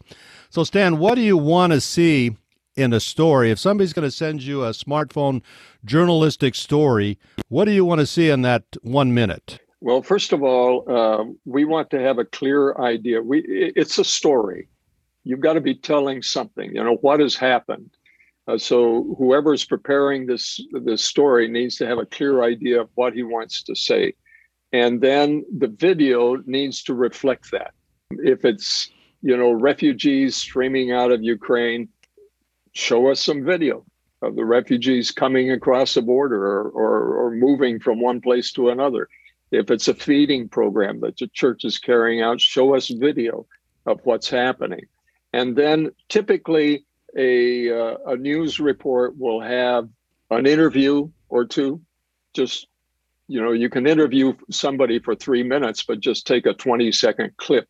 So, 0.51 0.63
Stan, 0.63 0.99
what 0.99 1.17
do 1.17 1.21
you 1.21 1.37
want 1.37 1.73
to 1.73 1.81
see 1.81 2.37
in 2.77 2.93
a 2.93 3.01
story? 3.01 3.51
If 3.51 3.59
somebody's 3.59 3.93
going 3.93 4.07
to 4.07 4.17
send 4.17 4.43
you 4.43 4.65
a 4.65 4.71
smartphone 4.71 5.43
journalistic 5.85 6.55
story, 6.55 7.19
what 7.49 7.65
do 7.65 7.73
you 7.73 7.85
want 7.85 8.01
to 8.01 8.07
see 8.07 8.31
in 8.31 8.43
that 8.43 8.65
one 8.83 9.13
minute? 9.13 9.59
Well, 9.81 10.03
first 10.03 10.33
of 10.33 10.45
all, 10.45 10.85
uh, 10.89 11.25
we 11.45 11.65
want 11.65 11.91
to 11.91 12.01
have 12.01 12.19
a 12.19 12.25
clear 12.25 12.77
idea. 12.77 13.21
We 13.21 13.41
it's 13.49 13.99
a 13.99 14.05
story. 14.05 14.69
You've 15.25 15.41
got 15.41 15.55
to 15.55 15.61
be 15.61 15.75
telling 15.75 16.23
something. 16.23 16.73
You 16.73 16.85
know 16.85 16.99
what 17.01 17.19
has 17.19 17.35
happened. 17.35 17.91
Uh, 18.49 18.59
so 18.59 19.15
whoever's 19.19 19.65
preparing 19.65 20.27
this 20.27 20.61
this 20.73 21.03
story 21.05 21.47
needs 21.49 21.77
to 21.77 21.87
have 21.87 21.99
a 21.99 22.07
clear 22.07 22.43
idea 22.43 22.81
of 22.81 22.89
what 22.95 23.13
he 23.15 23.23
wants 23.23 23.63
to 23.63 23.75
say. 23.75 24.15
And 24.73 25.01
then 25.01 25.45
the 25.57 25.69
video 25.69 26.37
needs 26.47 26.83
to 26.85 26.95
reflect 26.95 27.51
that. 27.53 27.73
If 28.11 28.45
it's, 28.45 28.91
you 29.21 29.37
know, 29.37 29.53
refugees 29.53 30.35
streaming 30.37 30.93
out 30.93 31.13
of 31.13 31.23
Ukraine, 31.23 31.89
show 32.73 33.11
us 33.11 33.21
some 33.21 33.45
video. 33.45 33.85
of 34.23 34.37
the 34.37 34.45
refugees 34.45 35.11
coming 35.11 35.51
across 35.51 35.95
the 35.95 36.03
border 36.03 36.43
or, 36.47 36.71
or, 36.71 37.27
or 37.27 37.31
moving 37.33 37.81
from 37.81 38.01
one 38.01 38.21
place 38.21 38.53
to 38.53 38.71
another. 38.71 39.09
If 39.51 39.71
it's 39.71 39.89
a 39.89 39.95
feeding 39.95 40.49
program 40.49 41.01
that 41.01 41.17
the 41.19 41.29
church 41.29 41.65
is 41.65 41.79
carrying 41.79 42.23
out, 42.23 42.41
show 42.41 42.75
us 42.75 42.89
video 42.89 43.47
of 43.85 44.01
what's 44.05 44.31
happening. 44.31 44.87
And 45.33 45.57
then 45.57 45.91
typically 46.09 46.87
a, 47.17 47.71
uh, 47.71 47.97
a 48.07 48.17
news 48.17 48.61
report 48.61 49.19
will 49.19 49.41
have 49.41 49.89
an 50.31 50.47
interview 50.47 51.11
or 51.29 51.45
two. 51.45 51.81
Just, 52.35 52.67
you 53.29 53.43
know, 53.43 53.53
you 53.53 53.69
can 53.69 53.87
interview 53.87 54.35
somebody 54.51 54.99
for 54.99 55.15
three 55.15 55.43
minutes, 55.43 55.83
but 55.83 56.01
just 56.01 56.27
take 56.27 56.47
a 56.47 56.55
20 56.55 56.91
second 56.93 57.37
clip 57.37 57.69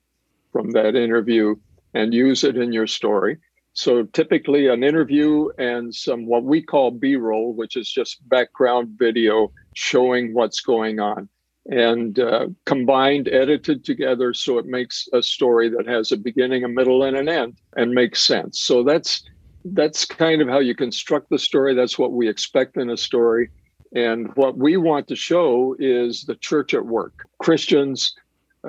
from 0.52 0.70
that 0.72 0.94
interview 0.94 1.56
and 1.94 2.14
use 2.14 2.44
it 2.44 2.56
in 2.56 2.72
your 2.72 2.86
story. 2.86 3.38
So 3.74 4.04
typically 4.04 4.68
an 4.68 4.84
interview 4.84 5.48
and 5.58 5.94
some 5.94 6.26
what 6.26 6.44
we 6.44 6.62
call 6.62 6.90
B-roll, 6.90 7.54
which 7.54 7.76
is 7.76 7.90
just 7.90 8.26
background 8.28 8.96
video 8.98 9.50
showing 9.74 10.34
what's 10.34 10.60
going 10.60 11.00
on 11.00 11.28
and 11.66 12.18
uh, 12.18 12.46
combined, 12.66 13.28
edited 13.28 13.84
together 13.84 14.34
so 14.34 14.58
it 14.58 14.66
makes 14.66 15.08
a 15.12 15.22
story 15.22 15.68
that 15.68 15.86
has 15.86 16.10
a 16.10 16.16
beginning, 16.16 16.64
a 16.64 16.68
middle, 16.68 17.04
and 17.04 17.16
an 17.16 17.28
end 17.28 17.58
and 17.76 17.92
makes 17.92 18.22
sense. 18.22 18.60
So 18.60 18.82
that's 18.82 19.22
that's 19.64 20.04
kind 20.04 20.42
of 20.42 20.48
how 20.48 20.58
you 20.58 20.74
construct 20.74 21.30
the 21.30 21.38
story. 21.38 21.74
That's 21.74 21.98
what 21.98 22.12
we 22.12 22.28
expect 22.28 22.76
in 22.76 22.90
a 22.90 22.96
story. 22.96 23.50
And 23.94 24.34
what 24.34 24.56
we 24.56 24.76
want 24.76 25.06
to 25.08 25.16
show 25.16 25.76
is 25.78 26.24
the 26.24 26.34
church 26.34 26.74
at 26.74 26.86
work. 26.86 27.26
Christians 27.38 28.12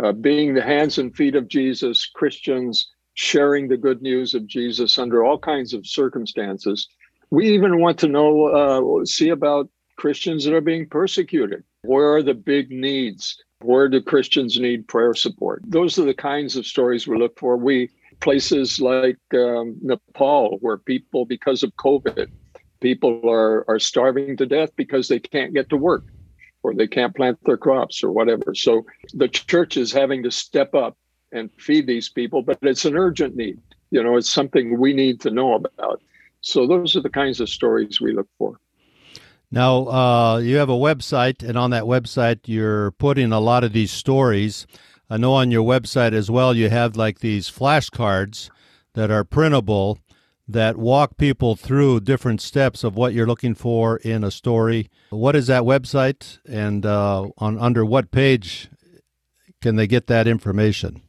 uh, 0.02 0.12
being 0.12 0.54
the 0.54 0.62
hands 0.62 0.98
and 0.98 1.16
feet 1.16 1.36
of 1.36 1.48
Jesus, 1.48 2.10
Christians 2.14 2.92
sharing 3.16 3.68
the 3.68 3.78
good 3.78 4.02
news 4.02 4.34
of 4.34 4.48
Jesus 4.48 4.98
under 4.98 5.24
all 5.24 5.38
kinds 5.38 5.74
of 5.74 5.88
circumstances. 5.88 6.88
We 7.30 7.50
even 7.54 7.80
want 7.80 8.00
to 8.00 8.08
know, 8.08 8.48
uh, 9.02 9.06
see 9.06 9.30
about 9.30 9.70
Christians 9.98 10.46
that 10.46 10.54
are 10.54 10.62
being 10.62 10.88
persecuted. 10.88 11.64
Where 11.84 12.16
are 12.16 12.24
the 12.24 12.34
big 12.34 12.72
needs? 12.72 13.38
Where 13.62 13.88
do 13.88 14.02
Christians 14.02 14.60
need 14.60 14.88
prayer 14.88 15.14
support? 15.14 15.62
Those 15.66 15.98
are 16.00 16.06
the 16.06 16.14
kinds 16.14 16.56
of 16.56 16.66
stories 16.66 17.08
we 17.08 17.18
look 17.18 17.38
for. 17.40 17.56
We 17.56 17.90
places 18.20 18.80
like 18.80 19.20
um, 19.34 19.78
Nepal, 19.82 20.58
where 20.62 20.78
people, 20.78 21.26
because 21.26 21.64
of 21.64 21.76
COVID, 21.76 22.30
people 22.82 23.22
are 23.30 23.66
are 23.70 23.80
starving 23.80 24.38
to 24.38 24.46
death 24.46 24.72
because 24.76 25.08
they 25.08 25.20
can't 25.20 25.54
get 25.54 25.70
to 25.70 25.78
work, 25.78 26.04
or 26.64 26.74
they 26.74 26.88
can't 26.88 27.16
plant 27.16 27.40
their 27.44 27.58
crops, 27.58 28.04
or 28.04 28.12
whatever. 28.12 28.56
So 28.56 28.86
the 29.14 29.28
church 29.28 29.78
is 29.78 29.92
having 29.92 30.24
to 30.24 30.32
step 30.32 30.74
up 30.74 30.98
and 31.32 31.50
feed 31.58 31.88
these 31.88 32.10
people, 32.10 32.42
but 32.42 32.60
it's 32.62 32.86
an 32.86 32.96
urgent 32.96 33.36
need. 33.36 33.60
You 33.92 34.04
know, 34.04 34.18
it's 34.18 34.32
something 34.32 34.80
we 34.80 34.94
need 34.94 35.20
to 35.22 35.32
know 35.32 35.54
about. 35.56 36.02
So 36.42 36.68
those 36.68 36.96
are 36.96 37.02
the 37.02 37.10
kinds 37.10 37.40
of 37.40 37.50
stories 37.50 38.02
we 38.02 38.14
look 38.14 38.28
for. 38.38 38.60
Now, 39.54 39.86
uh, 39.88 40.38
you 40.40 40.56
have 40.56 40.70
a 40.70 40.74
website, 40.74 41.48
and 41.48 41.56
on 41.60 41.70
that 41.70 41.84
website, 41.84 42.40
you're 42.48 42.90
putting 42.90 43.32
a 43.32 43.40
lot 43.40 43.64
of 43.64 43.72
these 43.72 43.92
stories. 43.92 44.66
I 45.12 45.18
know 45.18 45.34
on 45.34 45.52
your 45.52 45.64
website 45.64 46.12
as 46.14 46.32
well, 46.32 46.56
you 46.56 46.72
have 46.72 46.96
like 46.96 47.20
these 47.20 47.52
flashcards 47.52 48.50
that 48.96 49.12
are 49.12 49.24
printable 49.24 50.00
that 50.48 50.78
walk 50.78 51.18
people 51.18 51.56
through 51.56 52.00
different 52.00 52.42
steps 52.42 52.84
of 52.84 52.96
what 52.96 53.14
you're 53.14 53.28
looking 53.28 53.54
for 53.54 53.98
in 53.98 54.24
a 54.24 54.32
story. 54.32 54.90
What 55.12 55.36
is 55.36 55.46
that 55.46 55.62
website, 55.62 56.40
and 56.48 56.84
uh, 56.84 57.30
on 57.38 57.60
under 57.60 57.86
what 57.86 58.10
page 58.10 58.70
can 59.62 59.76
they 59.76 59.86
get 59.86 60.08
that 60.08 60.26
information? 60.26 61.04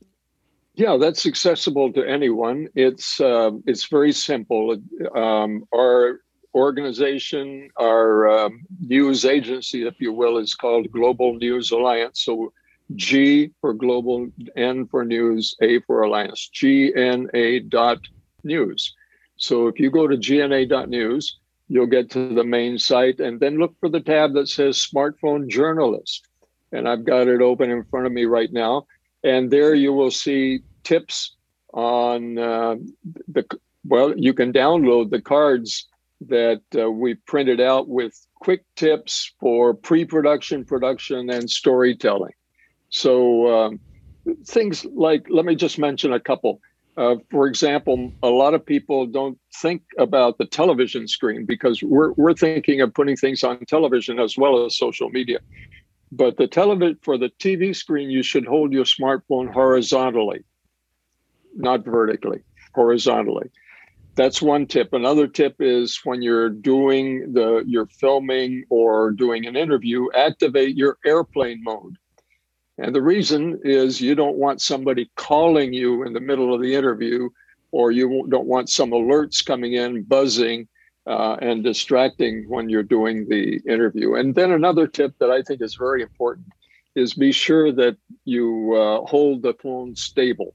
Yeah, 0.74 0.98
that's 1.00 1.24
accessible 1.24 1.94
to 1.94 2.06
anyone. 2.06 2.68
It's 2.74 3.22
uh, 3.22 3.52
it's 3.64 3.86
very 3.86 4.12
simple. 4.12 4.76
Um, 5.16 5.64
our 5.74 6.20
organization, 6.54 7.70
our 7.78 8.28
um, 8.28 8.64
news 8.80 9.25
agency, 9.25 9.87
if 9.87 9.94
you 9.99 10.12
will, 10.12 10.38
is 10.38 10.54
called 10.54 10.90
Global 10.92 11.34
News 11.34 11.70
Alliance. 11.70 12.23
So 12.23 12.52
G 12.94 13.50
for 13.61 13.73
global, 13.73 14.28
N 14.56 14.87
for 14.87 15.04
news, 15.04 15.56
A 15.62 15.80
for 15.80 16.02
alliance. 16.02 16.50
GNA 16.54 17.68
dot 17.68 17.99
news. 18.42 18.94
So 19.37 19.68
if 19.68 19.80
you 19.80 19.90
go 19.90 20.06
to 20.06 20.16
GNA 20.16 20.68
dot 20.68 20.88
news, 20.88 21.38
you'll 21.68 21.87
get 21.87 22.11
to 22.11 22.34
the 22.34 22.44
main 22.44 22.78
site, 22.78 23.20
and 23.20 23.40
then 23.40 23.58
look 23.58 23.75
for 23.80 23.88
the 23.88 24.00
tab 24.00 24.34
that 24.34 24.49
says 24.49 24.76
Smartphone 24.76 25.49
Journalist. 25.49 26.28
And 26.73 26.88
I've 26.88 27.04
got 27.04 27.28
it 27.28 27.40
open 27.40 27.70
in 27.70 27.84
front 27.84 28.06
of 28.06 28.12
me 28.12 28.26
right 28.26 28.52
now 28.52 28.87
and 29.25 29.50
there 29.50 29.75
you 29.75 29.92
will 29.92 30.11
see 30.11 30.61
tips 30.84 31.34
on 31.73 32.38
uh, 32.38 32.76
the 33.26 33.44
well 33.87 34.16
you 34.16 34.32
can 34.32 34.52
download 34.52 35.11
the 35.11 35.20
cards 35.20 35.88
that 36.28 36.62
uh, 36.76 36.90
we 36.90 37.14
printed 37.14 37.61
out 37.61 37.88
with 37.88 38.14
quick 38.40 38.64
tips 38.76 39.33
for 39.40 39.75
pre-production 39.75 40.64
production 40.64 41.31
and 41.31 41.49
storytelling. 41.50 42.33
So 42.90 43.64
um, 43.64 43.81
things 44.47 44.85
like 44.85 45.26
let 45.31 45.45
me 45.45 45.54
just 45.54 45.78
mention 45.78 46.12
a 46.12 46.21
couple. 46.21 46.61
Uh, 46.97 47.16
for 47.28 47.49
example 47.49 48.12
a 48.23 48.28
lot 48.28 48.54
of 48.54 48.64
people 48.64 49.04
don't 49.04 49.37
think 49.61 49.83
about 49.99 50.38
the 50.38 50.45
television 50.45 51.09
screen 51.09 51.45
because 51.45 51.83
we're, 51.83 52.12
we're 52.12 52.35
thinking 52.35 52.81
of 52.81 52.95
putting 52.95 53.16
things 53.16 53.43
on 53.43 53.59
television 53.66 54.21
as 54.21 54.38
well 54.38 54.64
as 54.64 54.76
social 54.76 55.11
media. 55.11 55.40
But 56.12 56.37
the 56.37 56.47
television 56.47 56.99
for 57.02 57.19
the 57.19 57.31
TV 57.40 57.75
screen, 57.75 58.11
you 58.11 58.23
should 58.23 58.47
hold 58.47 58.73
your 58.73 58.85
smartphone 58.85 59.52
horizontally, 59.52 60.45
not 61.57 61.85
vertically, 61.85 62.43
horizontally. 62.73 63.50
That's 64.16 64.40
one 64.40 64.66
tip. 64.66 64.92
Another 64.92 65.26
tip 65.26 65.56
is 65.59 66.00
when 66.04 66.23
you're 66.23 66.49
doing 66.49 67.33
the 67.33 67.64
you're 67.66 67.87
filming 67.87 68.64
or 68.71 69.11
doing 69.11 69.47
an 69.47 69.56
interview, 69.56 70.06
activate 70.14 70.76
your 70.76 70.99
airplane 71.04 71.62
mode. 71.64 71.97
And 72.78 72.94
the 72.94 73.02
reason 73.02 73.61
is 73.64 74.00
you 74.00 74.14
don't 74.14 74.37
want 74.37 74.61
somebody 74.61 75.11
calling 75.16 75.73
you 75.73 76.04
in 76.04 76.12
the 76.12 76.21
middle 76.21 76.54
of 76.54 76.61
the 76.61 76.75
interview, 76.75 77.28
or 77.73 77.90
you 77.90 78.26
don't 78.28 78.47
want 78.47 78.68
some 78.68 78.90
alerts 78.90 79.44
coming 79.44 79.75
in 79.75 80.04
buzzing 80.04 80.68
uh, 81.06 81.37
and 81.40 81.64
distracting 81.64 82.49
when 82.49 82.68
you're 82.68 82.83
doing 82.83 83.28
the 83.28 83.61
interview. 83.68 84.14
And 84.14 84.35
then 84.35 84.52
another 84.52 84.87
tip 84.87 85.14
that 85.18 85.30
I 85.30 85.42
think 85.42 85.61
is 85.61 85.75
very 85.75 86.02
important 86.02 86.47
is 86.94 87.14
be 87.14 87.33
sure 87.33 87.73
that 87.73 87.97
you 88.25 88.75
uh, 88.75 89.04
hold 89.06 89.42
the 89.42 89.54
phone 89.54 89.97
stable. 89.97 90.54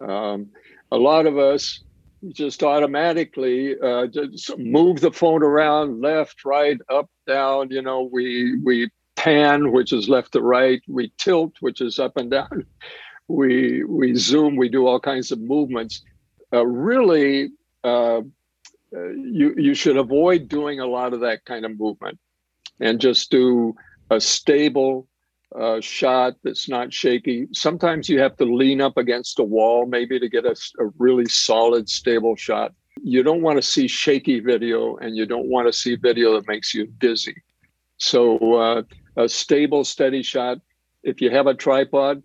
Um, 0.00 0.48
a 0.90 0.96
lot 0.96 1.26
of 1.26 1.38
us 1.38 1.84
just 2.28 2.62
automatically 2.62 3.78
uh, 3.80 4.06
just 4.06 4.56
move 4.58 5.00
the 5.00 5.12
phone 5.12 5.42
around 5.42 6.00
left, 6.00 6.44
right, 6.44 6.78
up, 6.90 7.08
down. 7.26 7.70
You 7.70 7.82
know, 7.82 8.08
we 8.10 8.58
we 8.60 8.90
pan, 9.16 9.72
which 9.72 9.92
is 9.92 10.08
left 10.08 10.32
to 10.32 10.42
right. 10.42 10.82
We 10.88 11.12
tilt, 11.18 11.54
which 11.60 11.80
is 11.80 11.98
up 11.98 12.16
and 12.16 12.30
down. 12.30 12.66
We 13.28 13.84
we 13.84 14.14
zoom. 14.14 14.56
We 14.56 14.68
do 14.68 14.86
all 14.86 15.00
kinds 15.00 15.30
of 15.32 15.40
movements. 15.40 16.02
Uh, 16.52 16.66
really, 16.66 17.50
uh, 17.84 18.18
uh, 18.18 18.22
you 18.92 19.54
you 19.56 19.74
should 19.74 19.96
avoid 19.96 20.48
doing 20.48 20.80
a 20.80 20.86
lot 20.86 21.12
of 21.12 21.20
that 21.20 21.44
kind 21.44 21.64
of 21.64 21.78
movement, 21.78 22.18
and 22.80 23.00
just 23.00 23.30
do 23.30 23.76
a 24.10 24.20
stable 24.20 25.06
uh, 25.58 25.80
shot 25.80 26.34
that's 26.44 26.68
not 26.68 26.92
shaky. 26.92 27.46
Sometimes 27.52 28.08
you 28.08 28.20
have 28.20 28.36
to 28.36 28.44
lean 28.44 28.80
up 28.80 28.96
against 28.96 29.38
a 29.38 29.44
wall, 29.44 29.86
maybe 29.86 30.18
to 30.18 30.28
get 30.28 30.44
a, 30.44 30.56
a 30.78 30.86
really 30.98 31.26
solid, 31.26 31.88
stable 31.88 32.36
shot. 32.36 32.72
You 33.02 33.22
don't 33.22 33.42
want 33.42 33.56
to 33.56 33.62
see 33.62 33.86
shaky 33.86 34.40
video, 34.40 34.96
and 34.96 35.16
you 35.16 35.24
don't 35.26 35.48
want 35.48 35.68
to 35.68 35.72
see 35.72 35.96
video 35.96 36.34
that 36.34 36.48
makes 36.48 36.74
you 36.74 36.86
dizzy. 36.98 37.36
So 37.98 38.54
uh, 38.54 38.82
a 39.16 39.28
stable, 39.28 39.84
steady 39.84 40.22
shot. 40.22 40.58
If 41.02 41.20
you 41.20 41.30
have 41.30 41.46
a 41.46 41.54
tripod, 41.54 42.22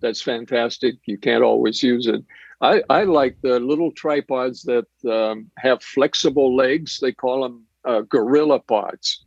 that's 0.00 0.22
fantastic. 0.22 0.96
You 1.06 1.18
can't 1.18 1.42
always 1.42 1.82
use 1.82 2.06
it. 2.06 2.22
I, 2.60 2.82
I 2.90 3.04
like 3.04 3.38
the 3.42 3.58
little 3.58 3.90
tripods 3.92 4.62
that 4.64 4.86
um, 5.10 5.50
have 5.58 5.82
flexible 5.82 6.54
legs. 6.54 6.98
They 7.00 7.12
call 7.12 7.42
them 7.42 7.64
uh, 7.86 8.02
gorilla 8.02 8.60
pods. 8.60 9.24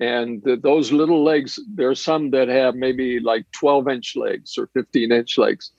And 0.00 0.42
those 0.62 0.90
little 0.90 1.22
legs, 1.22 1.58
there 1.72 1.88
are 1.88 1.94
some 1.94 2.30
that 2.30 2.48
have 2.48 2.74
maybe 2.74 3.20
like 3.20 3.46
12 3.52 3.88
inch 3.88 4.16
legs 4.16 4.58
or 4.58 4.68
15 4.74 5.12
inch 5.12 5.38
legs. 5.38 5.70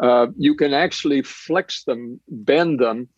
Uh, 0.00 0.28
you 0.36 0.54
can 0.54 0.74
actually 0.74 1.22
flex 1.22 1.84
them, 1.84 2.18
bend 2.28 2.80
them, 2.80 3.08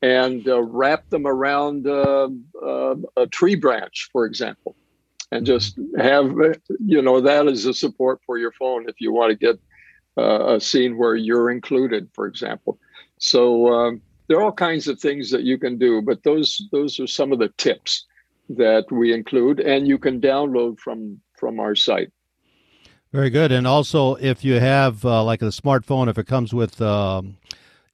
and 0.00 0.48
uh, 0.48 0.60
wrap 0.62 1.08
them 1.10 1.26
around 1.26 1.86
uh, 1.86 2.28
uh, 2.64 2.94
a 3.16 3.26
tree 3.26 3.54
branch, 3.54 4.08
for 4.12 4.24
example, 4.24 4.74
and 5.30 5.46
just 5.46 5.78
have, 5.98 6.32
you 6.84 7.02
know, 7.02 7.20
that 7.20 7.46
as 7.46 7.66
a 7.66 7.74
support 7.74 8.20
for 8.26 8.38
your 8.38 8.52
phone 8.52 8.88
if 8.88 8.96
you 9.00 9.12
want 9.12 9.30
to 9.30 9.36
get 9.36 9.60
uh, 10.18 10.54
a 10.56 10.60
scene 10.60 10.96
where 10.96 11.14
you're 11.14 11.50
included, 11.50 12.08
for 12.14 12.26
example. 12.26 12.78
So 13.18 13.72
um, 13.72 14.02
there 14.26 14.38
are 14.38 14.42
all 14.42 14.52
kinds 14.52 14.88
of 14.88 14.98
things 14.98 15.30
that 15.30 15.42
you 15.42 15.58
can 15.58 15.78
do, 15.78 16.02
but 16.02 16.22
those 16.24 16.60
those 16.72 16.98
are 16.98 17.06
some 17.06 17.32
of 17.32 17.38
the 17.38 17.52
tips 17.58 18.06
that 18.56 18.86
we 18.90 19.12
include, 19.12 19.60
and 19.60 19.86
you 19.86 19.98
can 19.98 20.20
download 20.20 20.78
from 20.78 21.20
from 21.38 21.58
our 21.58 21.74
site. 21.74 22.10
Very 23.12 23.30
good, 23.30 23.52
and 23.52 23.66
also 23.66 24.14
if 24.16 24.44
you 24.44 24.60
have 24.60 25.04
uh, 25.04 25.22
like 25.22 25.42
a 25.42 25.46
smartphone, 25.46 26.08
if 26.08 26.18
it 26.18 26.26
comes 26.26 26.54
with 26.54 26.80
um, 26.80 27.36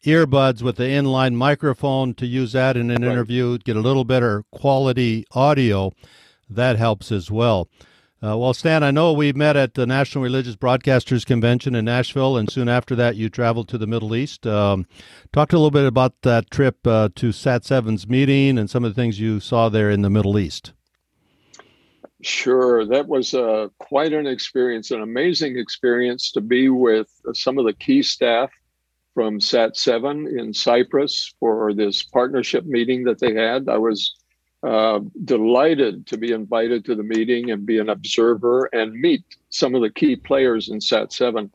earbuds 0.05 0.62
with 0.62 0.77
the 0.77 0.85
inline 0.85 1.35
microphone 1.35 2.15
to 2.15 2.27
use 2.27 2.53
that 2.53 2.77
in 2.77 2.91
an 2.91 3.03
right. 3.03 3.12
interview, 3.12 3.59
get 3.59 3.77
a 3.77 3.81
little 3.81 4.05
better 4.05 4.45
quality 4.53 5.25
audio. 5.33 5.93
That 6.49 6.77
helps 6.77 7.12
as 7.12 7.31
well. 7.31 7.69
Uh, 8.20 8.37
well, 8.37 8.52
Stan, 8.52 8.82
I 8.82 8.90
know 8.90 9.12
we 9.12 9.32
met 9.32 9.56
at 9.56 9.75
the 9.75 9.87
National 9.87 10.25
Religious 10.25 10.56
Broadcasters 10.56 11.25
Convention 11.25 11.76
in 11.76 11.84
Nashville, 11.84 12.37
and 12.37 12.50
soon 12.50 12.68
after 12.68 12.96
that, 12.96 13.14
you 13.14 13.28
traveled 13.28 13.68
to 13.68 13.78
the 13.78 13.87
Middle 13.87 14.16
East. 14.16 14.44
Um, 14.44 14.87
talk 15.32 15.52
a 15.52 15.56
little 15.56 15.70
bit 15.70 15.87
about 15.87 16.22
that 16.22 16.50
trip 16.50 16.84
uh, 16.84 17.10
to 17.14 17.28
SAT7's 17.28 18.08
meeting 18.08 18.58
and 18.58 18.68
some 18.68 18.84
of 18.84 18.92
the 18.92 19.00
things 19.00 19.20
you 19.20 19.38
saw 19.38 19.68
there 19.68 19.88
in 19.88 20.02
the 20.02 20.10
Middle 20.10 20.37
East. 20.37 20.72
Sure, 22.20 22.84
that 22.84 23.06
was 23.06 23.34
uh, 23.34 23.68
quite 23.78 24.12
an 24.12 24.26
experience, 24.26 24.90
an 24.90 25.00
amazing 25.00 25.56
experience 25.56 26.32
to 26.32 26.40
be 26.40 26.68
with 26.68 27.06
some 27.34 27.56
of 27.56 27.66
the 27.66 27.72
key 27.72 28.02
staff 28.02 28.50
from 29.14 29.38
SAT7 29.38 30.40
in 30.40 30.52
Cyprus 30.52 31.32
for 31.38 31.72
this 31.72 32.02
partnership 32.02 32.64
meeting 32.64 33.04
that 33.04 33.20
they 33.20 33.34
had. 33.34 33.68
I 33.68 33.78
was 33.78 34.17
uh, 34.62 35.00
delighted 35.25 36.07
to 36.07 36.17
be 36.17 36.33
invited 36.33 36.85
to 36.85 36.95
the 36.95 37.03
meeting 37.03 37.50
and 37.50 37.65
be 37.65 37.79
an 37.79 37.88
observer 37.88 38.67
and 38.73 38.93
meet 38.93 39.23
some 39.50 39.75
of 39.75 39.83
the 39.83 39.91
key 39.91 40.17
players 40.17 40.69
in 40.69 40.79
SAT7. 40.79 41.50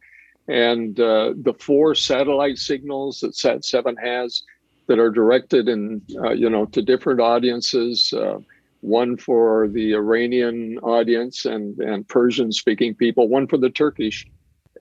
And 0.48 1.00
uh, 1.00 1.34
the 1.36 1.54
four 1.54 1.96
satellite 1.96 2.58
signals 2.58 3.20
that 3.20 3.32
SAT7 3.32 3.96
has 4.02 4.44
that 4.88 5.00
are 5.00 5.10
directed 5.10 5.70
in, 5.70 6.02
uh, 6.18 6.32
you 6.32 6.50
know, 6.50 6.66
to 6.68 6.82
different 6.82 7.22
audiences. 7.22 8.14
Uh, 8.14 8.40
one 8.82 9.16
for 9.16 9.70
the 9.70 9.94
Iranian 9.94 10.78
audience 10.80 11.46
and, 11.46 11.80
and 11.80 12.08
Persian 12.10 12.52
speaking 12.52 12.94
people, 12.94 13.30
one 13.30 13.48
for 13.48 13.58
the 13.58 13.70
Turkish, 13.70 14.28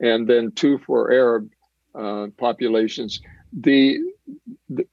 and 0.01 0.27
then 0.27 0.51
two 0.51 0.77
for 0.79 1.11
Arab 1.11 1.49
uh, 1.95 2.27
populations. 2.37 3.21
The 3.53 3.99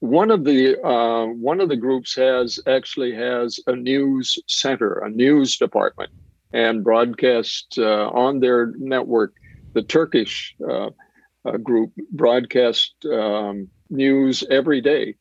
one 0.01 0.31
of 0.31 0.45
the 0.45 0.81
uh, 0.83 1.27
one 1.27 1.61
of 1.61 1.69
the 1.69 1.77
groups 1.77 2.15
has 2.17 2.59
actually 2.67 3.15
has 3.15 3.61
a 3.67 3.77
news 3.77 4.39
center, 4.47 4.99
a 4.99 5.11
news 5.11 5.57
department, 5.57 6.11
and 6.53 6.85
broadcast 6.85 7.79
uh, 7.79 8.09
on 8.09 8.41
their 8.41 8.73
network. 8.79 9.35
The 9.75 9.83
Turkish 9.83 10.57
uh, 10.69 10.91
uh 11.45 11.57
group 11.59 11.93
broadcast 12.13 12.95
um, 13.07 13.69
news 13.89 14.43
every 14.51 14.81
day, 14.81 15.15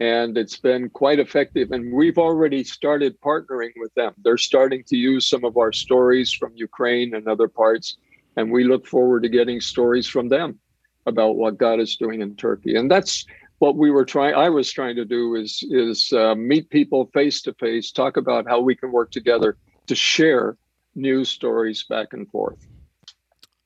and 0.00 0.36
it's 0.36 0.58
been 0.58 0.90
quite 0.90 1.18
effective. 1.18 1.70
And 1.70 1.92
we've 1.92 2.18
already 2.18 2.64
started 2.64 3.20
partnering 3.20 3.72
with 3.76 3.94
them. 3.94 4.12
They're 4.22 4.36
starting 4.38 4.84
to 4.88 4.96
use 4.96 5.28
some 5.28 5.44
of 5.44 5.56
our 5.56 5.72
stories 5.72 6.32
from 6.32 6.52
Ukraine 6.54 7.14
and 7.14 7.26
other 7.26 7.48
parts, 7.48 7.96
and 8.36 8.50
we 8.50 8.64
look 8.64 8.86
forward 8.86 9.22
to 9.22 9.28
getting 9.28 9.60
stories 9.60 10.06
from 10.06 10.28
them 10.28 10.58
about 11.06 11.36
what 11.36 11.56
God 11.56 11.80
is 11.80 11.96
doing 11.96 12.20
in 12.20 12.34
Turkey. 12.34 12.74
And 12.76 12.90
that's 12.90 13.24
what 13.58 13.76
we 13.76 13.90
were 13.90 14.04
trying 14.04 14.34
i 14.34 14.48
was 14.48 14.70
trying 14.70 14.96
to 14.96 15.04
do 15.04 15.34
is 15.34 15.62
is 15.70 16.12
uh, 16.12 16.34
meet 16.34 16.68
people 16.70 17.10
face 17.12 17.40
to 17.42 17.52
face 17.54 17.90
talk 17.90 18.16
about 18.16 18.46
how 18.46 18.60
we 18.60 18.74
can 18.74 18.92
work 18.92 19.10
together 19.10 19.56
to 19.86 19.94
share 19.94 20.56
news 20.96 21.28
stories 21.28 21.84
back 21.88 22.08
and 22.12 22.28
forth. 22.30 22.66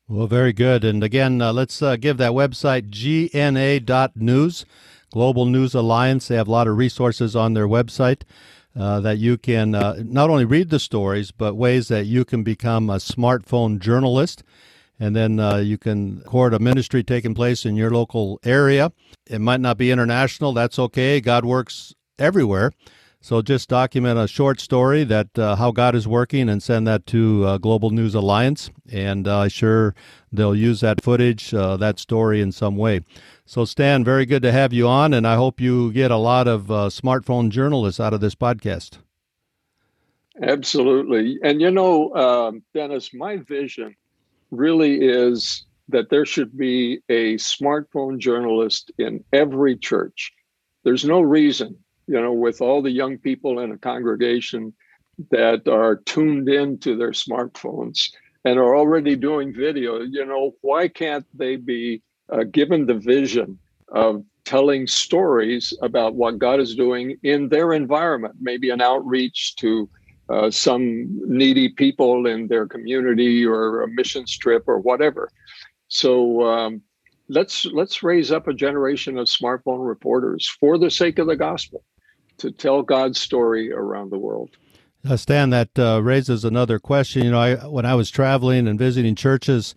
Well 0.08 0.26
very 0.26 0.52
good. 0.52 0.84
And 0.84 1.02
again 1.02 1.40
uh, 1.40 1.52
let's 1.52 1.80
uh, 1.80 1.96
give 1.96 2.16
that 2.18 2.32
website 2.32 2.90
gna.news 2.90 4.66
global 5.12 5.44
news 5.44 5.74
alliance. 5.74 6.28
They 6.28 6.36
have 6.36 6.48
a 6.48 6.52
lot 6.52 6.68
of 6.68 6.76
resources 6.76 7.34
on 7.34 7.54
their 7.54 7.66
website 7.66 8.22
uh, 8.78 9.00
that 9.00 9.18
you 9.18 9.36
can 9.36 9.74
uh, 9.74 10.02
not 10.04 10.30
only 10.30 10.44
read 10.44 10.70
the 10.70 10.80
stories 10.80 11.30
but 11.30 11.54
ways 11.54 11.88
that 11.88 12.06
you 12.06 12.24
can 12.24 12.42
become 12.42 12.90
a 12.90 12.96
smartphone 12.96 13.78
journalist 13.78 14.42
and 15.00 15.16
then 15.16 15.40
uh, 15.40 15.56
you 15.56 15.78
can 15.78 16.18
record 16.18 16.52
a 16.52 16.58
ministry 16.58 17.02
taking 17.02 17.34
place 17.34 17.64
in 17.64 17.74
your 17.74 17.90
local 17.90 18.38
area. 18.44 18.92
It 19.26 19.40
might 19.40 19.60
not 19.60 19.78
be 19.78 19.90
international. 19.90 20.52
That's 20.52 20.78
okay. 20.78 21.20
God 21.20 21.44
works 21.46 21.94
everywhere. 22.18 22.72
So 23.22 23.42
just 23.42 23.68
document 23.68 24.18
a 24.18 24.26
short 24.26 24.60
story 24.60 25.04
that 25.04 25.38
uh, 25.38 25.56
how 25.56 25.72
God 25.72 25.94
is 25.94 26.08
working 26.08 26.48
and 26.48 26.62
send 26.62 26.86
that 26.86 27.04
to 27.08 27.44
uh, 27.44 27.58
Global 27.58 27.90
News 27.90 28.14
Alliance, 28.14 28.70
and 28.90 29.28
uh, 29.28 29.48
sure 29.48 29.94
they'll 30.32 30.54
use 30.54 30.80
that 30.80 31.02
footage, 31.02 31.52
uh, 31.52 31.76
that 31.76 31.98
story 31.98 32.40
in 32.40 32.50
some 32.50 32.76
way. 32.76 33.00
So 33.44 33.66
Stan, 33.66 34.04
very 34.04 34.24
good 34.24 34.42
to 34.42 34.52
have 34.52 34.72
you 34.72 34.88
on, 34.88 35.12
and 35.12 35.26
I 35.26 35.36
hope 35.36 35.60
you 35.60 35.92
get 35.92 36.10
a 36.10 36.16
lot 36.16 36.48
of 36.48 36.70
uh, 36.70 36.74
smartphone 36.88 37.50
journalists 37.50 38.00
out 38.00 38.14
of 38.14 38.20
this 38.20 38.34
podcast. 38.34 38.98
Absolutely, 40.42 41.38
and 41.42 41.60
you 41.60 41.70
know, 41.70 42.14
um, 42.14 42.62
Dennis, 42.72 43.12
my 43.12 43.36
vision 43.36 43.94
really 44.50 45.00
is 45.00 45.64
that 45.88 46.10
there 46.10 46.26
should 46.26 46.56
be 46.56 47.00
a 47.08 47.34
smartphone 47.36 48.18
journalist 48.18 48.90
in 48.98 49.24
every 49.32 49.76
church. 49.76 50.32
There's 50.84 51.04
no 51.04 51.20
reason, 51.20 51.76
you 52.06 52.20
know, 52.20 52.32
with 52.32 52.60
all 52.60 52.82
the 52.82 52.90
young 52.90 53.18
people 53.18 53.60
in 53.60 53.72
a 53.72 53.78
congregation 53.78 54.72
that 55.30 55.68
are 55.68 55.96
tuned 55.96 56.48
into 56.48 56.96
their 56.96 57.10
smartphones 57.10 58.10
and 58.44 58.58
are 58.58 58.76
already 58.76 59.16
doing 59.16 59.52
video, 59.52 60.00
you 60.00 60.24
know, 60.24 60.54
why 60.62 60.88
can't 60.88 61.26
they 61.34 61.56
be 61.56 62.02
uh, 62.32 62.44
given 62.44 62.86
the 62.86 62.94
vision 62.94 63.58
of 63.88 64.24
telling 64.44 64.86
stories 64.86 65.74
about 65.82 66.14
what 66.14 66.38
God 66.38 66.60
is 66.60 66.74
doing 66.74 67.16
in 67.22 67.48
their 67.48 67.72
environment, 67.72 68.36
maybe 68.40 68.70
an 68.70 68.80
outreach 68.80 69.54
to 69.56 69.88
uh, 70.30 70.50
some 70.50 71.06
needy 71.28 71.68
people 71.68 72.26
in 72.26 72.46
their 72.46 72.66
community 72.66 73.44
or 73.44 73.82
a 73.82 73.88
missions 73.88 74.36
trip 74.36 74.64
or 74.66 74.78
whatever. 74.78 75.30
So 75.88 76.44
um, 76.44 76.82
let's 77.28 77.64
let's 77.66 78.02
raise 78.02 78.30
up 78.30 78.46
a 78.46 78.54
generation 78.54 79.18
of 79.18 79.26
smartphone 79.26 79.86
reporters 79.86 80.48
for 80.60 80.78
the 80.78 80.90
sake 80.90 81.18
of 81.18 81.26
the 81.26 81.36
gospel 81.36 81.84
to 82.38 82.50
tell 82.50 82.82
God's 82.82 83.20
story 83.20 83.72
around 83.72 84.10
the 84.10 84.18
world. 84.18 84.50
Stan, 85.16 85.50
that 85.50 85.78
uh, 85.78 86.00
raises 86.02 86.44
another 86.44 86.78
question. 86.78 87.24
You 87.24 87.30
know, 87.30 87.40
I, 87.40 87.54
when 87.66 87.86
I 87.86 87.94
was 87.94 88.10
traveling 88.10 88.68
and 88.68 88.78
visiting 88.78 89.14
churches, 89.14 89.74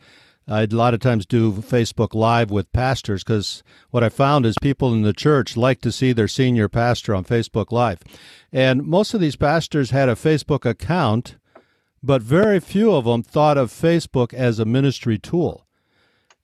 I'd 0.47 0.73
lot 0.73 0.93
of 0.93 0.99
times 0.99 1.25
do 1.25 1.53
Facebook 1.53 2.13
Live 2.13 2.51
with 2.51 2.71
pastors 2.73 3.23
because 3.23 3.63
what 3.91 4.03
I 4.03 4.10
found 4.10 4.45
is 4.45 4.56
people 4.62 4.93
in 4.93 5.03
the 5.03 5.13
church 5.13 5.56
like 5.56 5.79
to 5.82 5.91
see 5.91 6.12
their 6.12 6.27
senior 6.27 6.67
pastor 6.67 7.15
on 7.15 7.23
Facebook 7.23 7.71
Live. 7.71 7.99
And 8.51 8.86
most 8.86 9.13
of 9.13 9.21
these 9.21 9.38
pastors 9.38 9.91
had 9.91 10.10
a 10.10 10.15
Facebook 10.15 10.65
account, 10.65 11.38
but 12.01 12.21
very 12.21 12.60
few 12.60 12.91
of 12.91 13.06
them 13.06 13.23
thought 13.23 13.58
of 13.58 13.71
Facebook 13.71 14.34
as 14.34 14.60
a 14.60 14.65
ministry 14.65 15.17
tool. 15.17 15.65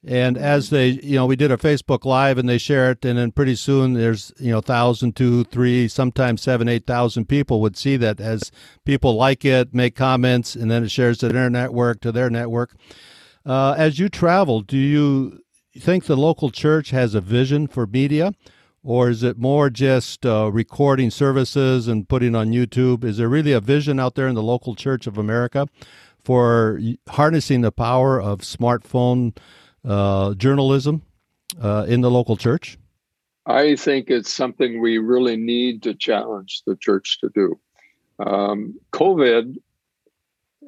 And 0.05 0.37
as 0.37 0.69
they, 0.69 0.87
you 0.87 1.15
know, 1.15 1.25
we 1.25 1.35
did 1.35 1.51
a 1.51 1.57
Facebook 1.57 2.05
Live 2.05 2.37
and 2.37 2.47
they 2.47 2.57
share 2.57 2.91
it, 2.91 3.03
and 3.03 3.19
then 3.19 3.33
pretty 3.33 3.55
soon 3.55 3.93
there's, 3.93 4.31
you 4.39 4.49
know, 4.49 4.61
thousand, 4.61 5.17
two, 5.17 5.43
three, 5.43 5.89
sometimes 5.89 6.41
seven, 6.41 6.69
eight 6.69 6.87
thousand 6.87 7.25
people 7.25 7.59
would 7.59 7.75
see 7.75 7.97
that 7.97 8.21
as 8.21 8.49
people 8.85 9.15
like 9.15 9.43
it, 9.43 9.73
make 9.73 9.97
comments, 9.97 10.55
and 10.55 10.71
then 10.71 10.85
it 10.85 10.91
shares 10.91 11.17
to 11.17 11.27
their 11.27 11.49
network, 11.49 11.99
to 11.99 12.13
their 12.13 12.29
network. 12.29 12.75
Uh, 13.49 13.73
as 13.79 13.97
you 13.97 14.09
travel, 14.09 14.61
do 14.61 14.77
you 14.77 15.41
think 15.75 16.05
the 16.05 16.15
local 16.15 16.51
church 16.51 16.91
has 16.91 17.15
a 17.15 17.19
vision 17.19 17.65
for 17.65 17.87
media, 17.87 18.31
or 18.83 19.09
is 19.09 19.23
it 19.23 19.39
more 19.39 19.71
just 19.71 20.23
uh, 20.23 20.51
recording 20.53 21.09
services 21.09 21.87
and 21.87 22.07
putting 22.07 22.35
on 22.35 22.51
YouTube? 22.51 23.03
Is 23.03 23.17
there 23.17 23.27
really 23.27 23.51
a 23.51 23.59
vision 23.59 23.99
out 23.99 24.13
there 24.13 24.27
in 24.27 24.35
the 24.35 24.43
local 24.43 24.75
church 24.75 25.07
of 25.07 25.17
America 25.17 25.67
for 26.23 26.79
harnessing 27.07 27.61
the 27.61 27.71
power 27.71 28.21
of 28.21 28.41
smartphone 28.41 29.35
uh, 29.83 30.35
journalism 30.35 31.01
uh, 31.59 31.87
in 31.89 32.01
the 32.01 32.11
local 32.11 32.37
church? 32.37 32.77
I 33.47 33.75
think 33.77 34.11
it's 34.11 34.31
something 34.31 34.79
we 34.79 34.99
really 34.99 35.37
need 35.37 35.81
to 35.83 35.95
challenge 35.95 36.61
the 36.67 36.75
church 36.75 37.19
to 37.21 37.31
do. 37.33 37.59
Um, 38.19 38.75
COVID 38.93 39.55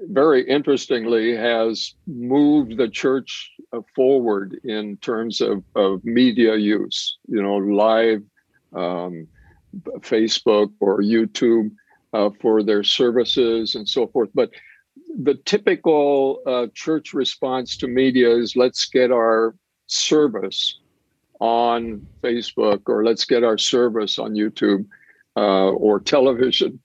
very 0.10 0.48
interestingly, 0.48 1.36
has 1.36 1.94
moved 2.08 2.78
the 2.78 2.90
church 2.90 3.52
uh, 3.74 3.82
forward 3.96 4.60
in 4.64 4.98
terms 4.98 5.42
of, 5.42 5.64
of 5.76 6.04
media 6.04 6.56
use, 6.56 7.18
you 7.28 7.42
know, 7.42 7.58
live 7.58 8.24
um, 8.74 9.28
Facebook 10.00 10.72
or 10.80 11.02
YouTube 11.02 11.72
uh, 12.14 12.30
for 12.42 12.64
their 12.64 12.84
services 12.84 13.76
and 13.76 13.88
so 13.88 14.08
forth. 14.08 14.30
But 14.34 14.52
the 15.24 15.36
typical 15.46 16.42
uh, 16.46 16.68
church 16.74 17.14
response 17.14 17.78
to 17.78 17.88
media 17.88 18.36
is 18.36 18.56
let's 18.56 18.86
get 18.88 19.12
our 19.12 19.56
service 19.88 20.80
on 21.40 22.06
Facebook 22.22 22.82
or 22.88 23.04
let's 23.04 23.26
get 23.26 23.44
our 23.44 23.58
service 23.58 24.20
on 24.20 24.34
YouTube 24.34 24.86
uh, 25.36 25.70
or 25.70 26.00
television 26.00 26.80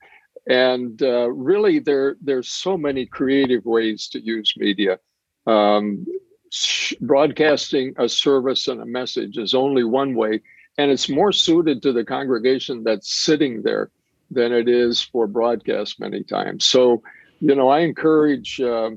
and 0.49 1.03
uh, 1.03 1.29
really 1.31 1.79
there 1.79 2.17
there's 2.21 2.49
so 2.49 2.77
many 2.77 3.07
creative 3.07 3.65
ways 3.65 4.09
to 4.09 4.21
use 4.21 4.53
media. 4.57 4.99
Um, 5.47 6.07
sh- 6.51 6.95
broadcasting 7.01 7.95
a 7.99 8.09
service 8.09 8.69
and 8.69 8.81
a 8.81 8.87
message 8.87 9.39
is 9.39 9.55
only 9.55 9.85
one 9.85 10.15
way 10.15 10.41
and 10.79 10.91
it's 10.91 11.09
more 11.09 11.33
suited 11.33 11.83
to 11.83 11.93
the 11.93 12.05
congregation 12.05 12.85
that's 12.85 13.13
sitting 13.13 13.63
there 13.63 13.91
than 14.31 14.53
it 14.53 14.69
is 14.69 15.01
for 15.01 15.27
broadcast 15.27 16.01
many 16.01 16.23
times. 16.23 16.67
So 16.67 17.03
you 17.41 17.55
know 17.55 17.69
i 17.69 17.81
encourage 17.81 18.61
uh, 18.61 18.91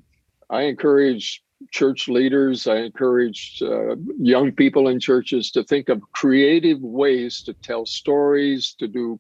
i 0.49 0.62
encourage 0.62 1.43
church 1.71 2.07
leaders, 2.07 2.67
I 2.67 2.77
encourage 2.77 3.62
uh, 3.62 3.95
young 4.17 4.51
people 4.51 4.88
in 4.88 4.99
churches 4.99 5.51
to 5.51 5.63
think 5.63 5.89
of 5.89 6.01
creative 6.13 6.79
ways 6.81 7.41
to 7.43 7.53
tell 7.53 7.85
stories, 7.85 8.75
to 8.79 8.88
do 8.88 9.19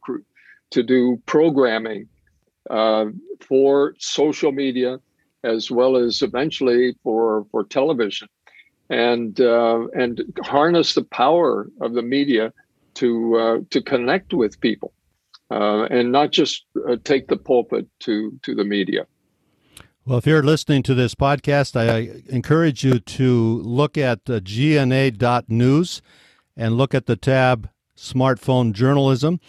to 0.71 0.83
do 0.83 1.21
programming 1.25 2.07
uh, 2.69 3.05
for 3.41 3.95
social 3.99 4.51
media, 4.51 4.99
as 5.43 5.71
well 5.71 5.95
as 5.95 6.21
eventually 6.21 6.95
for 7.03 7.45
for 7.51 7.63
television, 7.63 8.27
and 8.89 9.39
uh, 9.39 9.87
and 9.95 10.21
harness 10.43 10.93
the 10.93 11.03
power 11.03 11.67
of 11.81 11.93
the 11.93 12.01
media 12.01 12.53
to 12.95 13.35
uh, 13.37 13.57
to 13.69 13.81
connect 13.81 14.33
with 14.33 14.59
people, 14.59 14.93
uh, 15.51 15.83
and 15.85 16.11
not 16.11 16.31
just 16.31 16.65
uh, 16.87 16.97
take 17.03 17.27
the 17.27 17.37
pulpit 17.37 17.87
to 17.99 18.37
to 18.43 18.55
the 18.55 18.63
media. 18.63 19.05
Well, 20.05 20.17
if 20.17 20.25
you're 20.25 20.41
listening 20.41 20.81
to 20.83 20.95
this 20.95 21.13
podcast, 21.13 21.75
I 21.75 22.23
encourage 22.33 22.83
you 22.83 22.99
to 22.99 23.61
look 23.61 23.97
at 23.97 24.27
uh, 24.27 24.39
gna.news 24.39 26.01
and 26.57 26.77
look 26.77 26.95
at 26.95 27.05
the 27.05 27.15
tab 27.15 27.69
Smartphone 27.95 28.73
Journalism 28.73 29.39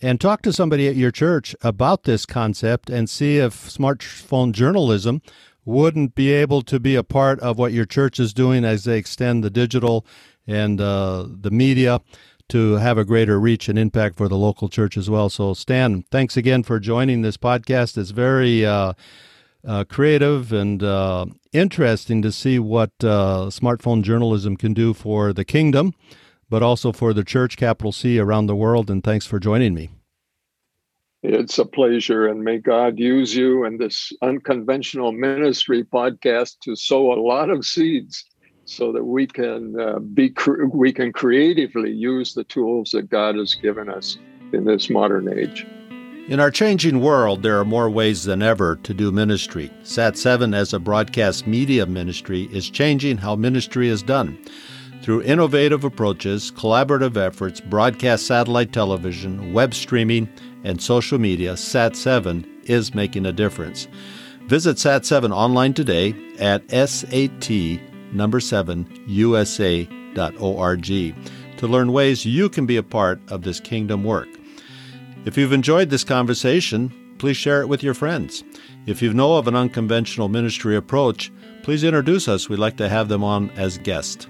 and 0.00 0.20
talk 0.20 0.42
to 0.42 0.52
somebody 0.52 0.88
at 0.88 0.96
your 0.96 1.10
church 1.10 1.54
about 1.62 2.04
this 2.04 2.26
concept 2.26 2.90
and 2.90 3.08
see 3.08 3.38
if 3.38 3.54
smartphone 3.54 4.52
journalism 4.52 5.22
wouldn't 5.64 6.14
be 6.14 6.32
able 6.32 6.62
to 6.62 6.80
be 6.80 6.94
a 6.94 7.02
part 7.02 7.38
of 7.40 7.58
what 7.58 7.72
your 7.72 7.84
church 7.84 8.18
is 8.18 8.32
doing 8.32 8.64
as 8.64 8.84
they 8.84 8.96
extend 8.96 9.44
the 9.44 9.50
digital 9.50 10.06
and 10.46 10.80
uh, 10.80 11.26
the 11.28 11.50
media 11.50 12.00
to 12.48 12.74
have 12.74 12.96
a 12.96 13.04
greater 13.04 13.38
reach 13.38 13.68
and 13.68 13.78
impact 13.78 14.16
for 14.16 14.28
the 14.28 14.36
local 14.36 14.68
church 14.68 14.96
as 14.96 15.10
well. 15.10 15.28
So, 15.28 15.52
Stan, 15.52 16.04
thanks 16.10 16.36
again 16.36 16.62
for 16.62 16.80
joining 16.80 17.20
this 17.20 17.36
podcast. 17.36 17.98
It's 17.98 18.10
very 18.10 18.64
uh, 18.64 18.94
uh, 19.66 19.84
creative 19.84 20.52
and 20.52 20.82
uh, 20.82 21.26
interesting 21.52 22.22
to 22.22 22.32
see 22.32 22.58
what 22.58 22.92
uh, 23.02 23.50
smartphone 23.50 24.02
journalism 24.02 24.56
can 24.56 24.72
do 24.72 24.94
for 24.94 25.34
the 25.34 25.44
kingdom 25.44 25.94
but 26.50 26.62
also 26.62 26.92
for 26.92 27.12
the 27.12 27.24
church, 27.24 27.56
capital 27.56 27.92
C, 27.92 28.18
around 28.18 28.46
the 28.46 28.56
world. 28.56 28.90
And 28.90 29.02
thanks 29.02 29.26
for 29.26 29.38
joining 29.38 29.74
me. 29.74 29.90
It's 31.22 31.58
a 31.58 31.64
pleasure, 31.64 32.28
and 32.28 32.44
may 32.44 32.58
God 32.58 32.98
use 32.98 33.34
you 33.34 33.64
and 33.64 33.78
this 33.78 34.12
unconventional 34.22 35.10
ministry 35.10 35.82
podcast 35.82 36.60
to 36.60 36.76
sow 36.76 37.12
a 37.12 37.20
lot 37.20 37.50
of 37.50 37.66
seeds, 37.66 38.24
so 38.66 38.92
that 38.92 39.04
we 39.04 39.26
can 39.26 39.74
uh, 39.80 39.98
be 39.98 40.32
we 40.72 40.92
can 40.92 41.12
creatively 41.12 41.90
use 41.90 42.34
the 42.34 42.44
tools 42.44 42.90
that 42.90 43.10
God 43.10 43.34
has 43.34 43.54
given 43.54 43.88
us 43.88 44.16
in 44.52 44.64
this 44.64 44.88
modern 44.88 45.28
age. 45.36 45.66
In 46.28 46.40
our 46.40 46.50
changing 46.50 47.00
world, 47.00 47.42
there 47.42 47.58
are 47.58 47.64
more 47.64 47.88
ways 47.88 48.24
than 48.24 48.42
ever 48.42 48.76
to 48.82 48.92
do 48.92 49.10
ministry. 49.10 49.72
Sat7 49.82 50.54
as 50.54 50.74
a 50.74 50.78
broadcast 50.78 51.46
media 51.46 51.86
ministry 51.86 52.48
is 52.52 52.68
changing 52.68 53.16
how 53.16 53.34
ministry 53.34 53.88
is 53.88 54.02
done. 54.02 54.38
Through 55.08 55.22
innovative 55.22 55.84
approaches, 55.84 56.52
collaborative 56.52 57.16
efforts, 57.16 57.62
broadcast 57.62 58.26
satellite 58.26 58.74
television, 58.74 59.54
web 59.54 59.72
streaming, 59.72 60.28
and 60.64 60.82
social 60.82 61.18
media, 61.18 61.54
SAT7 61.54 62.68
is 62.68 62.94
making 62.94 63.24
a 63.24 63.32
difference. 63.32 63.88
Visit 64.48 64.76
SAT7 64.76 65.34
online 65.34 65.72
today 65.72 66.14
at 66.38 66.62
SAT 66.70 67.80
number 68.12 68.38
7 68.38 68.86
USA.org 69.06 70.84
to 70.84 71.66
learn 71.66 71.92
ways 71.94 72.26
you 72.26 72.50
can 72.50 72.66
be 72.66 72.76
a 72.76 72.82
part 72.82 73.18
of 73.28 73.44
this 73.44 73.60
kingdom 73.60 74.04
work. 74.04 74.28
If 75.24 75.38
you've 75.38 75.54
enjoyed 75.54 75.88
this 75.88 76.04
conversation, 76.04 76.92
please 77.16 77.38
share 77.38 77.62
it 77.62 77.68
with 77.68 77.82
your 77.82 77.94
friends. 77.94 78.44
If 78.84 79.00
you 79.00 79.14
know 79.14 79.36
of 79.36 79.48
an 79.48 79.56
unconventional 79.56 80.28
ministry 80.28 80.76
approach, 80.76 81.32
please 81.62 81.82
introduce 81.82 82.28
us. 82.28 82.50
We'd 82.50 82.58
like 82.58 82.76
to 82.76 82.90
have 82.90 83.08
them 83.08 83.24
on 83.24 83.48
as 83.52 83.78
guests. 83.78 84.26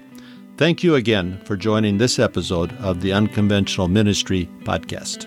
Thank 0.59 0.83
you 0.83 0.95
again 0.95 1.39
for 1.45 1.55
joining 1.55 1.99
this 1.99 2.19
episode 2.19 2.73
of 2.79 2.99
the 2.99 3.13
Unconventional 3.13 3.87
Ministry 3.87 4.49
Podcast. 4.65 5.25